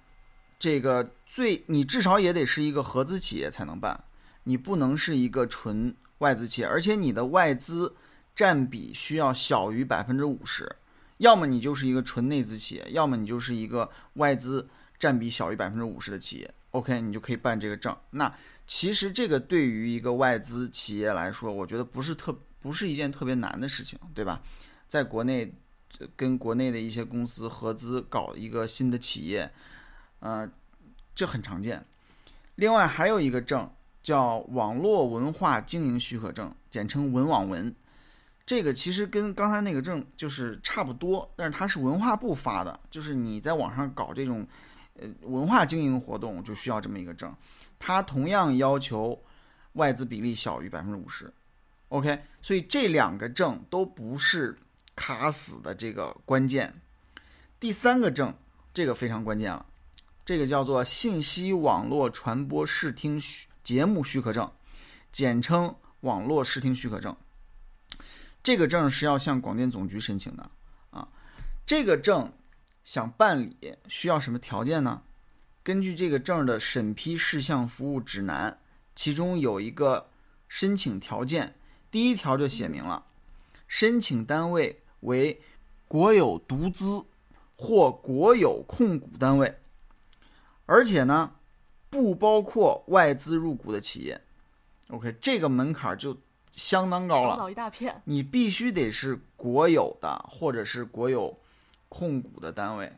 [0.59, 4.03] 这个最你至少也得是一个合资企业才能办，
[4.43, 7.95] 你不能是一个纯外资企业，而且你的外资
[8.35, 10.75] 占比需要小于百分之五十。
[11.17, 14.67] 要么你就是一个纯内资企业，要么你就是一个外资
[14.99, 16.53] 占比小于百分之五十的企业。
[16.71, 17.95] OK，你就可以办这个证。
[18.11, 18.33] 那
[18.67, 24.41] 其实这个对于一个外资企业来说，我觉得不是特不是一件特别难的事情，对吧？
[24.87, 25.53] 在国内
[26.17, 29.49] 跟国内的一些公司合资搞一个新的企业，
[30.19, 30.49] 呃，
[31.13, 31.85] 这很常见。
[32.55, 33.71] 另外还有一个证
[34.03, 37.73] 叫网络文化经营许可证，简称文网文。
[38.45, 44.45] 这个其实跟刚才那个证就是差不多，但是它是文化部发的，就是你在网上搞这种
[44.99, 47.35] 呃文化经营活动就需要这么一个证，
[47.79, 49.19] 它同样要求
[49.73, 51.33] 外资比例小于百分之五十。
[51.89, 54.55] OK，所以这两个证都不是
[54.95, 56.73] 卡死的这个关键。
[57.59, 58.31] 第三个证，
[58.73, 59.65] 这个非常关键了，
[60.23, 64.51] 这个叫做信息网络传播视听许节目许可证，
[65.11, 67.15] 简称网络视听许可证。
[68.45, 70.51] 这个证是要向广电总局申请的
[70.91, 71.07] 啊。
[71.65, 72.31] 这个证
[72.83, 75.01] 想办理需要什么条件呢？
[75.63, 78.59] 根据这个证的审批事项服务指南，
[78.95, 80.11] 其中有一个
[80.47, 81.55] 申请条件，
[81.89, 83.07] 第一条就写明了，
[83.67, 85.41] 申请单位为
[85.87, 87.03] 国有独资
[87.57, 89.57] 或国有控股单位，
[90.67, 91.31] 而且呢，
[91.89, 94.21] 不包括外资入股的企业。
[94.89, 96.15] OK，这个门槛就
[96.55, 97.37] 相当高了。
[97.37, 101.37] 老一大片，你必须得是国有的或者是国有
[101.89, 102.91] 控股的单位，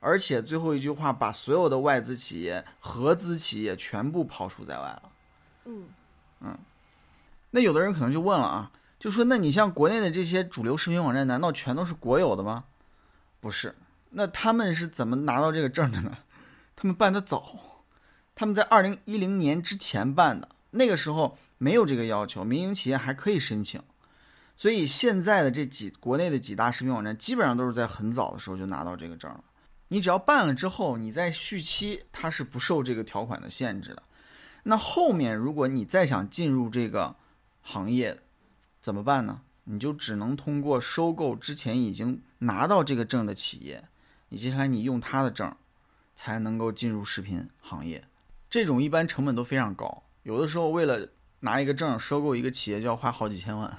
[0.00, 5.02] 而且最后一句话把所有的外资企业、合资企业全部抛除在外了。
[5.66, 6.58] 嗯，
[7.50, 12.64] 那有的人可能就问了啊，就说那你像国内的这些主流视频网站，难道全都是国有的吗？
[13.40, 13.74] 不是，
[14.10, 16.18] 那他们是怎么拿到这个证的呢？
[16.74, 17.58] 他们办的早，
[18.34, 23.80] 他们在二零一零年之前办的，那个时候没有这个要求，民营企业还可以申请。
[24.54, 29.42] 所以现在的这几国内的几大视频网站，基本上都是在很早的时候就拿到这个证了。
[29.88, 34.02] 你只要办了之后，你在续期它是不受这个条款的限制的。
[34.62, 37.16] 那后面如果你再想进入这个
[37.62, 38.20] 行业，
[38.82, 39.40] 怎么办呢？
[39.64, 43.82] 你就只能通过收购之前已经拿到这个证的企业，
[44.28, 45.50] 你接下来你用他的证，
[46.14, 48.04] 才能够进入视频行业。
[48.50, 51.08] 这种一般成本都非常高，有的时候为了
[51.44, 53.78] 拿一个证收购一个企业就要花好几千万。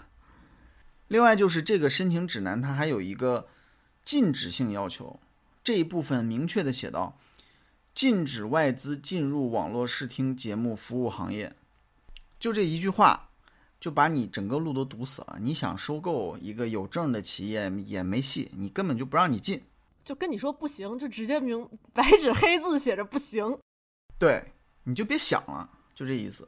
[1.07, 3.47] 另外就是这个申请指南，它还有一个
[4.03, 5.19] 禁止性要求，
[5.63, 7.17] 这一部分明确的写到，
[7.93, 11.55] 禁止外资进入网络视听节目服务行业。
[12.39, 13.29] 就这一句话，
[13.79, 15.37] 就把你整个路都堵死了。
[15.41, 19.63] 你想收购一个有证的企业也没戏，你根本就不让你进。
[20.03, 23.57] 就跟你说不行，就直接明白纸黑字写着不行。
[24.19, 24.43] 对，
[24.83, 26.47] 你就别想了，就这意思。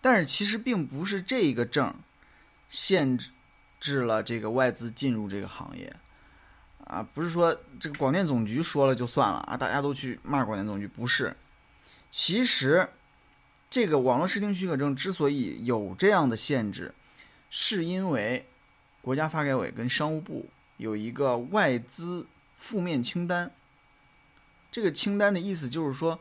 [0.00, 1.94] 但是其实并不是这个证
[2.68, 3.18] 限
[3.80, 5.94] 制了这个外资进入这个行业
[6.84, 11.36] 啊，不是说这个广电总局说了就算了啊，大家都去骂广电总局，不是。
[12.10, 12.88] 其实
[13.68, 16.94] 这个网络视听许可证之所以有这样的限制，
[17.50, 18.46] 是因为
[19.02, 23.50] 国家发改委跟商务部有一个外资负面清单。
[24.70, 26.18] 这个清单的意思就是说，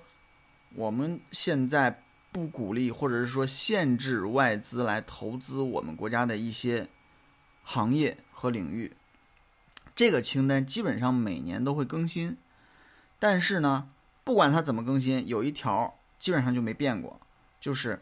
[0.75, 2.03] 我们现在
[2.37, 6.87] 不鼓励或者是说限制外资来投资我们国家的一些
[7.63, 8.95] 行业和领域。
[9.95, 12.37] 这个清单基本上每年都会更新，
[13.17, 13.89] 但是呢，
[14.23, 17.19] 不管它怎么更新，有一条基本上就没变过，
[17.59, 17.99] 就是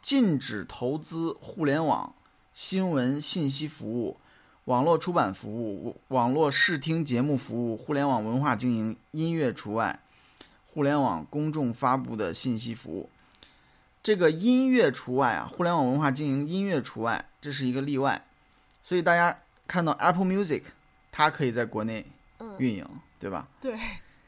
[0.00, 2.14] 禁止投资互联网
[2.54, 4.16] 新闻信息服务、
[4.64, 10.00] 网络出版服务、网络视听节目服务、互联网文化经营、音乐除外。
[10.72, 13.10] 互联网公众发布的信息服务，
[14.02, 18.24] 这个音乐除外啊，互联网文化经营音乐除外，这是一个例外。
[18.82, 20.62] 所以大家看到 Apple Music，
[21.12, 22.06] 它可以在国内
[22.38, 22.86] 嗯，运营，
[23.18, 23.46] 对吧？
[23.60, 23.78] 对，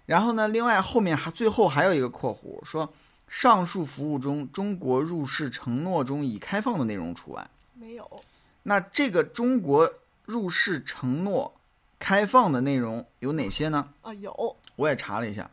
[0.04, 2.92] 然后呢，另外后面还最后还有一个括弧说，
[3.26, 7.50] 上述服务中，中国入世承诺中已开放的内容除外。
[7.72, 8.22] 没有。
[8.64, 9.90] 那这个中国
[10.26, 11.54] 入世承诺
[11.98, 13.88] 开放的内容有哪些呢？
[14.02, 15.50] 啊，有我也查了一下，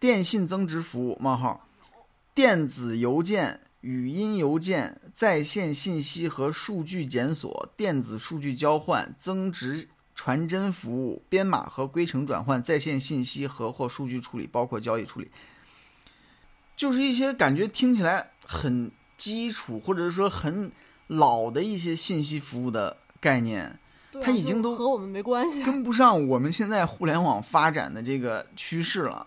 [0.00, 1.66] 电信增值服务冒号，
[2.34, 15.30] 电子邮件、语音邮件、在线信息和数据检索、电子数据交换、增值传真服务、编码和规程转换、在线信息和或数据处理，包括交易处理，
[16.76, 20.72] 就是一些感觉听起来很基础或者是说很
[21.06, 23.78] 老的一些信息服务的概念。
[24.22, 25.62] 它已经都和我们没关系。
[25.64, 29.26] 跟不上我们现在互联网发展的这个趋势了，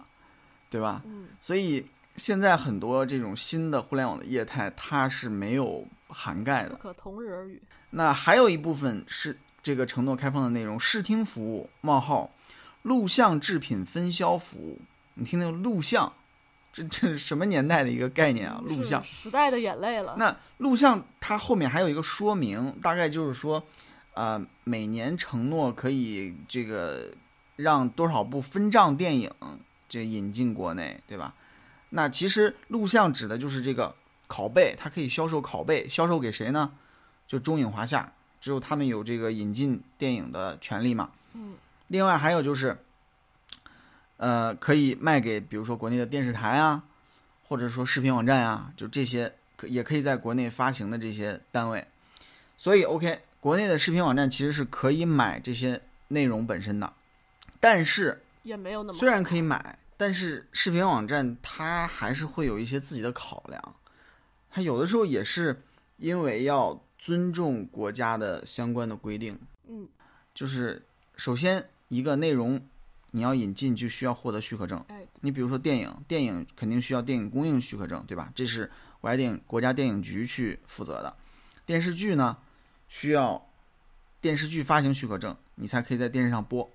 [0.69, 1.01] 对吧？
[1.05, 1.85] 嗯，所以
[2.17, 6.69] 现在很多这种新的互联网的业态，它是没有涵盖的。
[6.69, 7.61] 不可同日而语。
[7.91, 12.31] 那还有一部分是这个承诺开放的内容，视听服务冒号
[12.81, 14.79] 录像制品分销服务。
[15.13, 16.11] 你听听录像，
[16.73, 18.61] 这 这是什么年代的一个概念啊？
[18.65, 19.03] 录像。
[19.03, 20.15] 时代的眼泪了。
[20.17, 23.63] 那录像它后面还有一个说明，大概就是说，
[24.13, 27.09] 呃，每年承诺可以这个
[27.55, 29.31] 让多少部分账电影
[29.87, 31.33] 这引进国内，对吧？
[31.89, 33.95] 那其实录像指的就是这个
[34.27, 36.71] 拷贝，它可以销售拷贝，销售给谁呢？
[37.27, 41.09] 就中影华夏，只有他们有这个引进电影的权利嘛。
[41.33, 41.55] 嗯，
[41.87, 42.77] 另外还有就是，
[44.17, 46.83] 呃，可以卖给比如说国内的电视台啊，
[47.47, 51.85] 或者说视频网站啊，就这些可也可以在国内发行的这些单位。
[52.57, 56.91] 所以，OK，国内的视频网站其实是可以买这些内容本身的，
[57.59, 63.75] 但是也没有那么虽然可以买，但是视频网站它还是会有一些自己的考量，
[64.51, 65.63] 它有的时候也是
[65.97, 69.87] 因为要尊重国家的相关的规定，嗯，
[70.35, 70.85] 就是
[71.15, 72.61] 首先一个内容
[73.11, 78.31] 你要引进就需要获得许可证，哎，你比如说电影，电影肯定需要电影供应许可证，对吧？
[78.35, 78.69] 这是
[79.01, 81.15] 国家电影国家电影局去负责的。
[81.65, 82.37] 电视剧呢，
[82.87, 83.49] 需要
[84.21, 86.69] 电视剧发行许可证，你才可以在电视上播。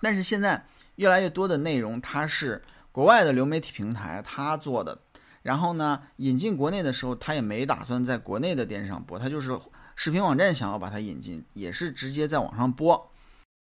[0.00, 0.64] 但是现在
[1.00, 4.98] 越来越多的内容，它是国外的流媒体平台它做的，
[5.40, 9.58] 然后呢引进国内的时候，它也没打算在国内的电视上播，它就是
[9.96, 13.10] 视频网站想要把它引进，也是直接在网上播。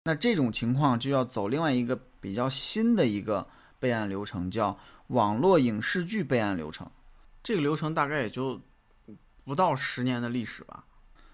[0.03, 3.43] 那这种情况就要走另外一个比较新的一个
[3.79, 6.87] 备案流程，叫网络影视剧备案流程。
[7.43, 8.61] 这个流程大概也就
[9.43, 10.85] 不到十年的历史吧。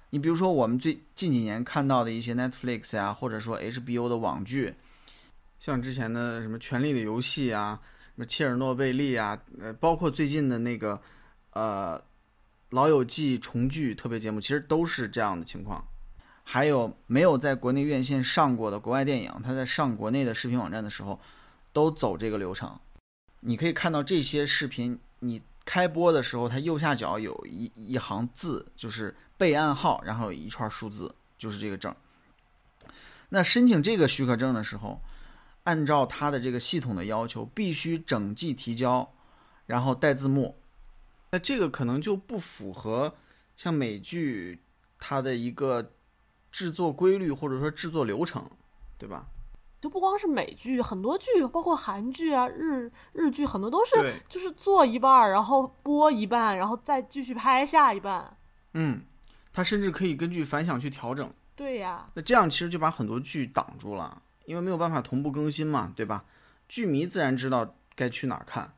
[0.10, 4.74] 你比如说，我们最近几年看到的一些 Netflix 呀、或者说 HBO 的网剧，
[5.62, 11.00] 像之前的什么《权力的游戏》啊、什么切尔诺贝利啊，呃，包括最近的那个
[11.52, 12.00] 呃
[12.72, 15.86] 《老友记》重聚特别节目，其实都是这样的情况。
[16.44, 21.22] 还有没有在国内院线上过的国外电影，它在上国内的视频网站的时候，
[21.72, 22.76] 都走这个流程。
[23.42, 31.96] 你可以看到这些视频，你开播的时候，它右下角有一一行字，就是备案号，然后有一串数字，就是这个证。
[33.30, 35.00] 那申请这个许可证的时候，
[35.64, 39.14] 按照它的这个系统的要求，必须整季提交，
[39.66, 40.60] 然后带字幕。
[41.32, 43.16] 那这个可能就不符合
[43.56, 44.64] 像美剧
[45.00, 45.94] 它的一个
[46.52, 48.50] 制作规律或者说制作流程，
[48.98, 49.28] 对吧？
[49.80, 58.38] 就不光是美剧，很多剧，包括韩剧啊、日日剧，很多都是就是做一半儿，然后播一半，然后再继续拍下一半。
[58.74, 59.02] 嗯，
[59.52, 61.34] 它甚至可以根据反响去调整。
[61.56, 64.22] 对呀，那这样其实就把很多剧挡住了，
[64.52, 66.26] 因为没有办法同步更新嘛，对吧？
[66.68, 68.74] 剧迷自然知道该去哪儿看，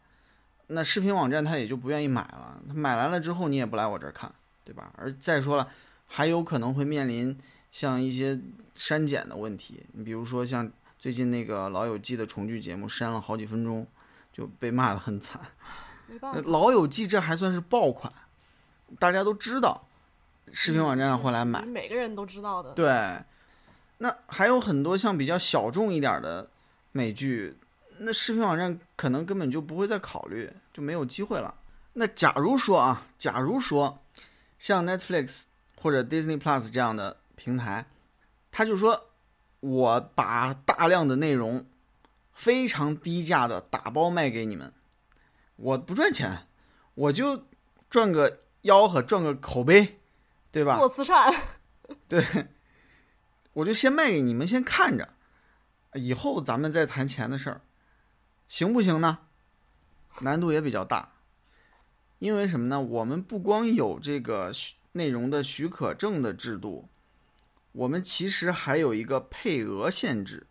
[0.67, 2.61] 那视频网站他也就不愿意买了。
[2.67, 4.31] 他买来了之后，你也不来我这儿看，
[4.63, 4.93] 对吧？
[4.95, 5.67] 而再说了，
[6.05, 7.35] 还有可能会面临
[7.71, 8.39] 像一些
[8.75, 9.83] 删减的问题。
[9.93, 13.87] 你比如说像最近那个《老友记》的重聚节目，删了好几分钟，
[14.31, 15.41] 就被骂得很惨。《。
[16.43, 18.13] 老友记》这还算是爆款，
[18.99, 19.87] 大家都知道，
[20.51, 21.65] 视频网站上会来买。
[21.65, 22.73] 每个人都知道的。
[22.73, 22.87] 对，
[24.03, 26.49] 那还有很多像比较小众一点的
[26.91, 27.57] 美剧，
[27.99, 31.55] 那视频网站可能根本就不会再考虑，就没有机会了。
[31.93, 34.03] 那假如说啊，假如说
[34.59, 35.43] 像 Netflix
[35.81, 37.85] 或者 Disney Plus 这样的平台，
[38.51, 39.09] 他就说
[39.61, 41.65] 我把大量的内容
[42.33, 44.73] 非常低价的打包卖给你们，
[45.55, 46.45] 我不赚钱，
[46.95, 47.45] 我就
[47.89, 49.97] 赚个吆喝，赚个口碑，
[50.51, 50.75] 对吧？
[50.77, 51.33] 做慈善，
[52.09, 52.21] 对，
[53.53, 55.13] 我就先卖给你们，先看着，
[55.93, 57.61] 以后咱们再谈钱的事儿，
[58.47, 59.19] 行不行呢？
[60.21, 61.13] 难度也比较大，
[62.19, 62.81] 因为什么呢？
[62.81, 64.51] 我们不光有这个
[64.93, 66.89] 内容的许可证的制度，
[67.71, 70.47] 我们其实还有一个配额限制，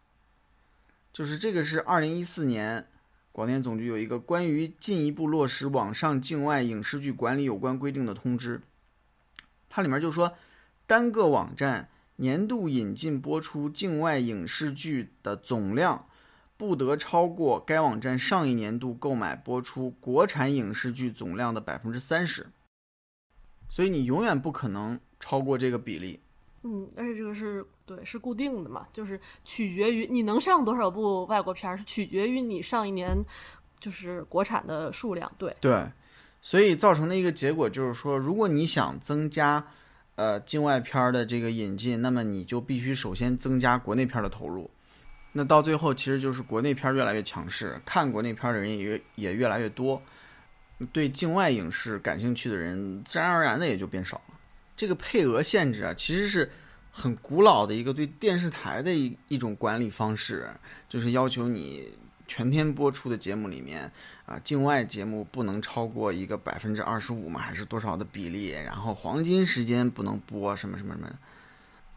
[1.13, 2.89] 就是这个是二零一四年
[3.33, 8.63] 广电总局有一个关于进一步落实网上境外影视剧管理有关规定的通知，
[9.69, 10.37] 它里面就说。
[10.85, 16.07] 单个网站年度引进播出境外影视剧的总量，
[16.57, 22.47] 不得超过该网站上一年度购买播出国产影视剧总量的百分之三十。
[23.69, 26.21] 所以你永远不可能超过这个比例。
[26.65, 33.17] 嗯，而且这个是对是固定的嘛，就是取决于你能上多少部外国片儿，是取决于你上一年
[33.81, 35.29] 就是国产的数量。
[35.37, 35.91] 对，对，
[36.41, 39.67] 所以造成的一个结果就是说，如果你想增加
[40.15, 44.71] 呃境外片儿的这个引进，那么你就必须首先增加国内片儿的投入。
[45.33, 50.03] 那到最后，其实就是国内片儿越来越强势，看国内片儿的人也越也越来越多，
[50.93, 54.35] 对境外影视感兴趣的人自然而然的也就变少了。
[54.77, 56.51] 这个配额限制啊，其实是
[56.91, 60.47] 很古老的一个对电视台的一一种管理方式，
[60.89, 61.89] 就是要求你
[62.27, 63.91] 全天播出的节目里面
[64.27, 68.49] 啊，境外节目不能超过一个百分之二十五嘛，还是多少的比例？
[68.49, 71.11] 然后黄金时间不能播什么什么什么，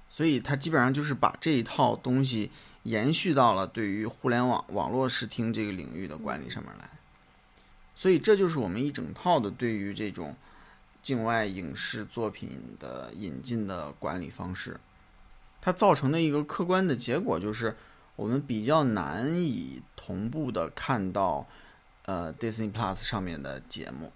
[0.09, 2.51] 所以它基本上就是把这一套东西
[2.83, 6.89] 延续到了对于互联网网络视听这个领域的管理上面来。
[7.95, 10.35] 所以这就是我们一整套的对于这种
[11.01, 14.77] 境外影视作品的引进的管理方式。
[15.61, 17.75] 它造成的一个客观的结果就是，
[18.15, 21.47] 我们比较难以同步的看到
[22.05, 24.11] 呃 Disney Plus 上面的节目。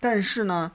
[0.00, 0.72] 但是呢，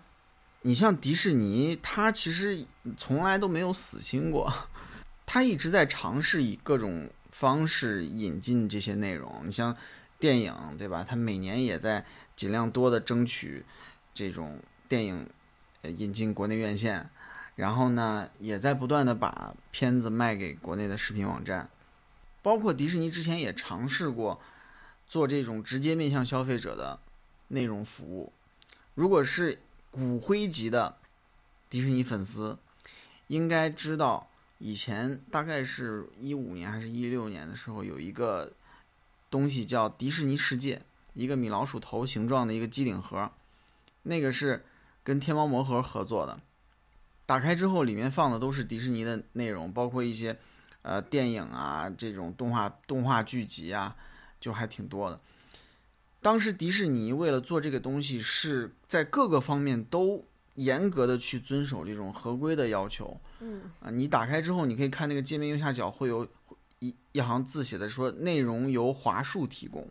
[0.61, 2.65] 你像迪士尼，它其实
[2.97, 4.51] 从来都没有死心过，
[5.26, 9.43] 它一直在尝试以各种方式引进这些内容。
[9.45, 9.76] 你像
[10.18, 11.03] 电影，对吧？
[11.07, 12.03] 它每年也在
[12.36, 13.63] 尽量多的争取
[14.13, 15.30] 这种电影
[15.84, 17.07] 呃引进国内院线，
[17.55, 21.70] 然后呢，也在不断的把片子卖给国内的视频网站，
[22.48, 24.39] 包括迪士尼之前也尝试过
[25.06, 26.98] 做这种直接面向消费者的
[27.50, 28.32] 内容服务。
[28.95, 29.60] 如果是
[29.91, 30.95] 骨灰级的
[31.70, 32.58] 迪士尼粉丝，
[33.28, 34.30] 应该知道
[34.60, 38.54] 以前大概是一五年还是一六年的时候，有一个
[39.30, 40.82] 东西叫迪士尼世界，
[41.16, 43.30] 一个米老鼠头形状的一个机顶盒，
[44.04, 44.66] 那个是
[45.04, 46.39] 跟天猫魔盒合作的。
[47.26, 50.39] 打开之后，里面放的都是迪士尼的内容，包括一些
[50.82, 53.96] 呃电影啊，这种动画动画剧集啊，
[54.40, 55.20] 就还挺多的。
[56.22, 60.26] 当时迪士尼为了做这个东西，是在各个方面都
[60.56, 63.20] 严格的去遵守这种合规的要求。
[63.40, 66.28] 嗯啊，你打开之后，你可以看那个界面右下角会有
[66.80, 69.88] 一一行字写的说内容由华数提供。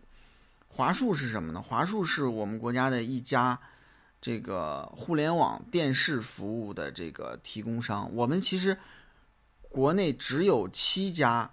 [0.69, 1.63] 华数是什么呢？
[1.63, 3.59] 华数是我们国家的一家
[4.21, 8.13] 这个互联网电视服务的这个提供商。
[8.15, 8.77] 我们其实
[9.69, 11.51] 国内只有七家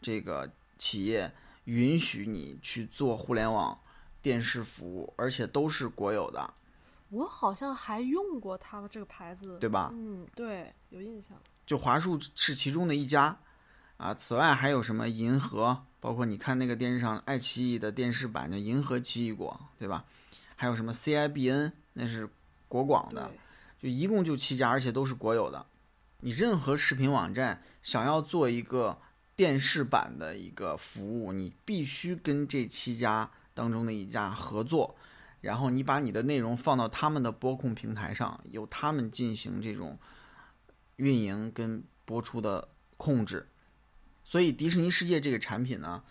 [0.00, 1.30] 这个企业
[1.64, 3.78] 允许你去做互联网
[4.22, 6.54] 电视服务，而且都是国有的，
[7.10, 9.90] 我好像还用过他们这个牌子，对吧？
[9.92, 11.36] 嗯，对，有印象。
[11.66, 13.36] 就华数是其中的一家
[13.96, 14.14] 啊。
[14.14, 20.04] 此外还有什么银河，包括你看那个电视上爱奇艺的电视版叫《银河奇异果》，对吧？
[20.56, 22.28] 还有什么 CIBN，那是
[22.68, 23.30] 国广的，
[23.80, 25.64] 就一共就七家，而且都是国有的。
[26.20, 29.00] 你任何视频网站想要做一个
[29.36, 34.96] 电视版的一个服务，你必须跟这七家当中的一家合作，
[35.40, 39.98] 然后你把你的内容放到他们的播控平台上，由他们进行这种
[40.96, 43.48] 运营跟播出的控制。
[44.22, 46.02] 所以迪士尼世界这个产品呢，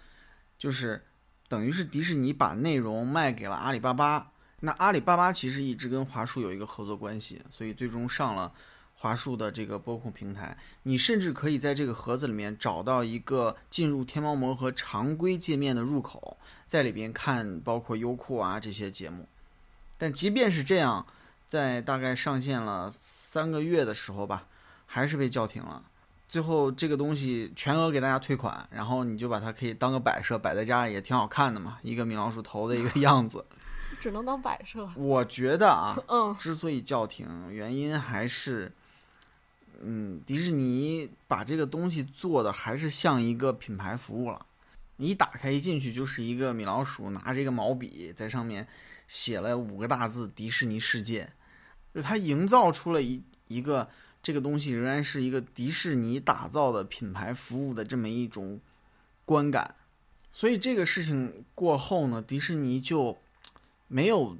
[0.57, 1.05] 就是
[1.47, 4.31] 等于是迪士尼把内容卖给了阿里巴巴。
[4.61, 8.51] 那阿里巴巴其实一直跟华数有一个合作关系，所以最终上了
[8.99, 10.55] 华数的这个播控平台。
[10.83, 16.37] 你甚至可以在这个盒子里面找到一个进入天猫魔盒常规界面的入口，
[16.67, 19.25] 在里边看包括优酷啊这些节目。
[19.97, 21.05] 但即便是这样，
[21.47, 24.45] 在大概上线了三个月的时候吧，
[24.85, 25.81] 还是被叫停了。
[26.27, 33.43] 最后这个东西全额给大家退款，然后你就把它可以当个摆设摆在家里也挺好看的嘛，一个米老鼠头的一个 样子。
[33.99, 34.87] 只能当摆设。
[34.95, 38.71] 我觉得啊，嗯，之所以叫停，原因还是，
[39.81, 44.45] 嗯，迪士尼把这个东西做的还是像一个品牌服务了。
[44.97, 48.67] 你一打开一进去就是一个米老鼠拿着一个毛笔在上面
[49.07, 51.31] 写了五个大字“迪士尼世界”，
[51.95, 53.89] 就它营造出了一一个
[54.21, 58.59] 这个东西仍然是一个迪士尼打造的品牌服务的这么一种
[59.23, 59.75] 观感。
[60.33, 63.17] 所以这个事情过后呢，迪士尼就
[63.87, 64.37] 没有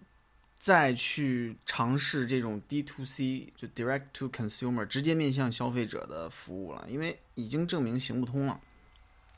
[0.60, 8.60] 再去尝试这种 D to C 就 Direct to Consumer 直接面向消费者的服务了，因为已经证明行不通了。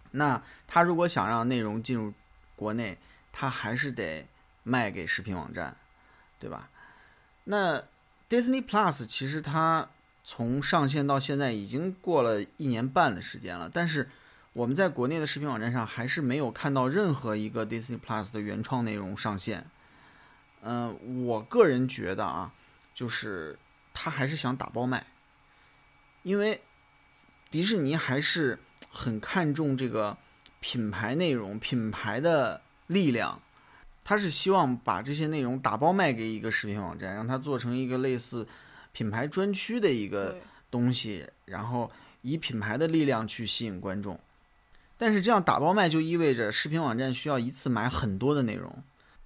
[0.10, 2.12] 那他如果想让内容进入
[2.56, 2.98] 国内，
[3.32, 4.28] 他还是得
[4.64, 5.78] 卖给视频网站，
[6.40, 6.70] 对吧？
[7.44, 7.80] 那
[8.28, 9.90] Disney Plus 其实它
[10.24, 14.10] 从上线到现在已经过了一年半的时间了，但是
[14.54, 19.68] 我们在国内的视频网站上还是没有看到任何一个 Disney Plus 的原创内容上线。
[20.64, 22.52] 嗯、我个人觉得啊，
[22.94, 23.58] 就是
[23.94, 25.06] 他还是想打包卖，
[26.24, 26.62] 因为
[27.50, 28.58] 迪士尼还是
[28.90, 30.16] 很看重这个
[30.60, 33.42] 品牌内容、品牌的力量。
[34.04, 38.46] 他是希望把这些内容打包卖给一个视频网站，让它做成一个类似
[38.92, 40.36] 品牌专区的一个，
[40.72, 41.90] 东西，然后
[42.22, 44.20] 以品牌的力量去吸引观众。
[44.98, 48.84] 但是这样打包卖就意味着视频网站需要一次买很多的内容。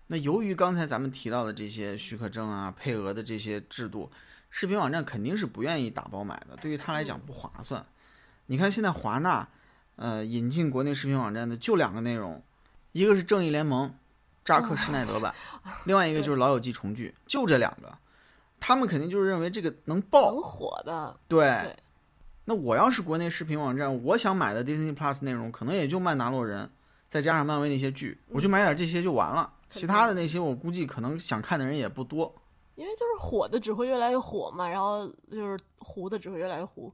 [0.08, 4.12] 那由于刚才咱们提到的这些许可证啊、配额的这些制度，
[4.50, 7.84] 视频网站肯定是不愿意打包买的，对于他来讲不划算。
[8.46, 9.48] 你看现在华纳，
[9.96, 12.42] 呃，引进国内视频网站的就两个内容，
[12.92, 13.90] 一个是《正义联盟》
[14.44, 15.34] 扎克施耐德版，
[15.86, 17.92] 另外一个就是《老友记》重聚，就这两个。
[18.60, 21.20] 他们肯定就是认为这个能爆，很火的。
[21.28, 21.76] 对，对
[22.46, 26.70] 那我要是国内视频网站，我想买的 Disney Plus 内容可能也就曼达洛人，
[27.08, 29.52] 再加上漫威那些剧，我就买点这些就完了。
[29.70, 32.34] 肯其他的那些我估计可能想看的人也不多。
[32.76, 36.92] 因为就是火的只会越来越火嘛，然后就是糊的只会越来越糊。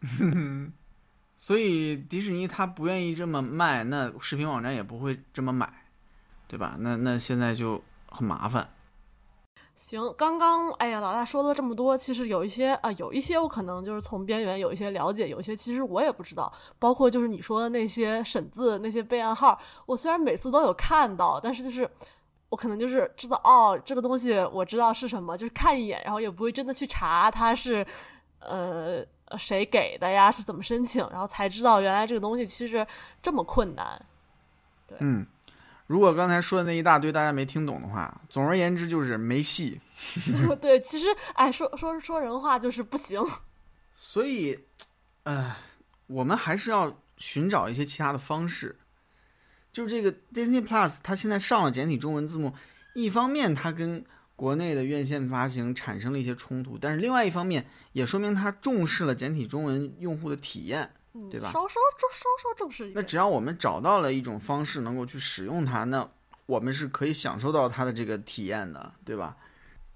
[1.36, 5.68] 所以迪士尼他不愿意这么卖，那视频网站也不会这么买，
[6.46, 6.76] 对吧？
[6.78, 8.68] 那那现在就很麻烦。
[9.76, 21.90] 行，刚刚哎呀，老大说了这么多，其实有一些啊、有一些我可能就是从边缘有一些了解，有一些其实我也不知道，包括就是你说的那些审字、那些备案号，我虽然每次都有看到，但是就是
[22.48, 27.84] 我可能就是知道哦，这个东西我知道是什么，就是看一眼，然后也不会真的去查它是
[28.38, 29.04] 呃
[29.36, 32.86] 谁给的呀，是怎么申请，然后才知道原来这个东西其实
[33.20, 34.00] 这么困难。
[34.98, 35.26] 嗯，
[35.86, 39.80] 如果刚才说的那一大堆大家没听懂的话，总而言之就是没戏。
[40.60, 43.20] 对，其实哎，说说说人话就是不行。
[43.94, 44.58] 所以，
[45.24, 45.54] 呃，
[46.06, 48.76] 我们还是要寻找一些其他的方式。
[49.72, 52.54] 就是这个 Disney Plus，它现在上了简体中文字幕，
[52.94, 54.04] 一方面它跟
[54.36, 60.90] 国内的院线发行产生了一些冲突，但是另外一方面也说明它重视了简体中文用户的体验。
[61.14, 62.94] 嗯，对吧稍稍正稍稍正式一点。
[62.94, 66.08] 那只要我们找到了一种方式能够去使用它，那
[66.46, 69.36] 我们是可以享受到它的这个体验的，对吧？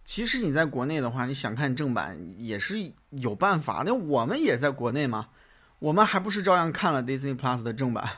[0.04, 3.82] 其实你在国内的话，你想看正版也是有办法。
[3.84, 5.28] 那我们也在国内嘛，
[5.80, 8.08] 我们还不是照样看了 Disney Plus 的正版？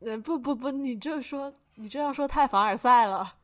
[0.00, 3.34] 呃，不不不，你这说你这样说太凡尔赛了。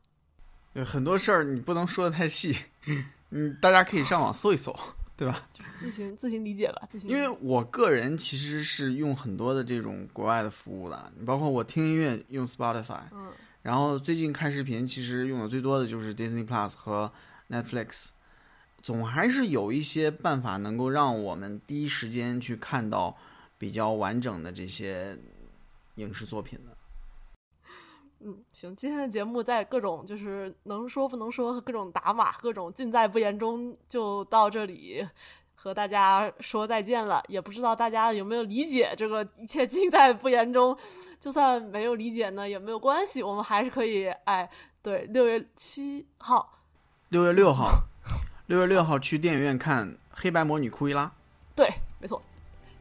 [0.73, 2.57] 有很多事儿你不能说的太细，
[3.29, 4.75] 嗯，大家可以上网搜一搜，
[5.15, 5.47] 对吧？
[5.79, 7.19] 自行自行理解吧，自行理因。
[7.19, 17.09] 为我个人其实是用很多的这种国外的服务的，包括我听音乐用 Spotify，嗯然后最近看视频，其实用的最多的就是 Disney Plus 和
[17.49, 18.09] Netflix，
[18.81, 23.15] 总还是有一些办法能够让我们第一时间去看到
[23.57, 25.17] 比较完整的这些
[25.95, 26.72] 影视作品的。
[28.23, 35.07] 嗯，行，今天的节目在各种就是能说不能说各种打码、各种尽在不言中就到这里。
[35.55, 40.77] 和大家说再见了，也不知道大家有没有理解这个一切尽在不言中。
[41.21, 44.49] 就算没有理解呢，也没有关系，我们还是可以哎，
[44.81, 46.59] 对，六月七号，
[47.07, 47.69] 六月六号，
[48.47, 51.05] 六月六号去电影院看《黑白魔女库伊拉》。
[51.55, 51.69] 对，
[52.01, 52.21] 没错，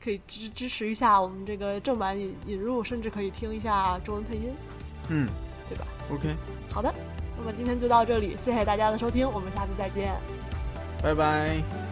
[0.03, 4.53] 可以支支持一下我们这个正版引引入，甚至可以听一下中文配音，
[5.13, 5.29] 嗯
[5.69, 6.35] 对吧？，OK，
[6.73, 6.93] 好的，
[7.39, 10.15] 那么今天就到这里，谢谢大家的收听，我们下次再见。
[11.03, 11.92] 拜拜。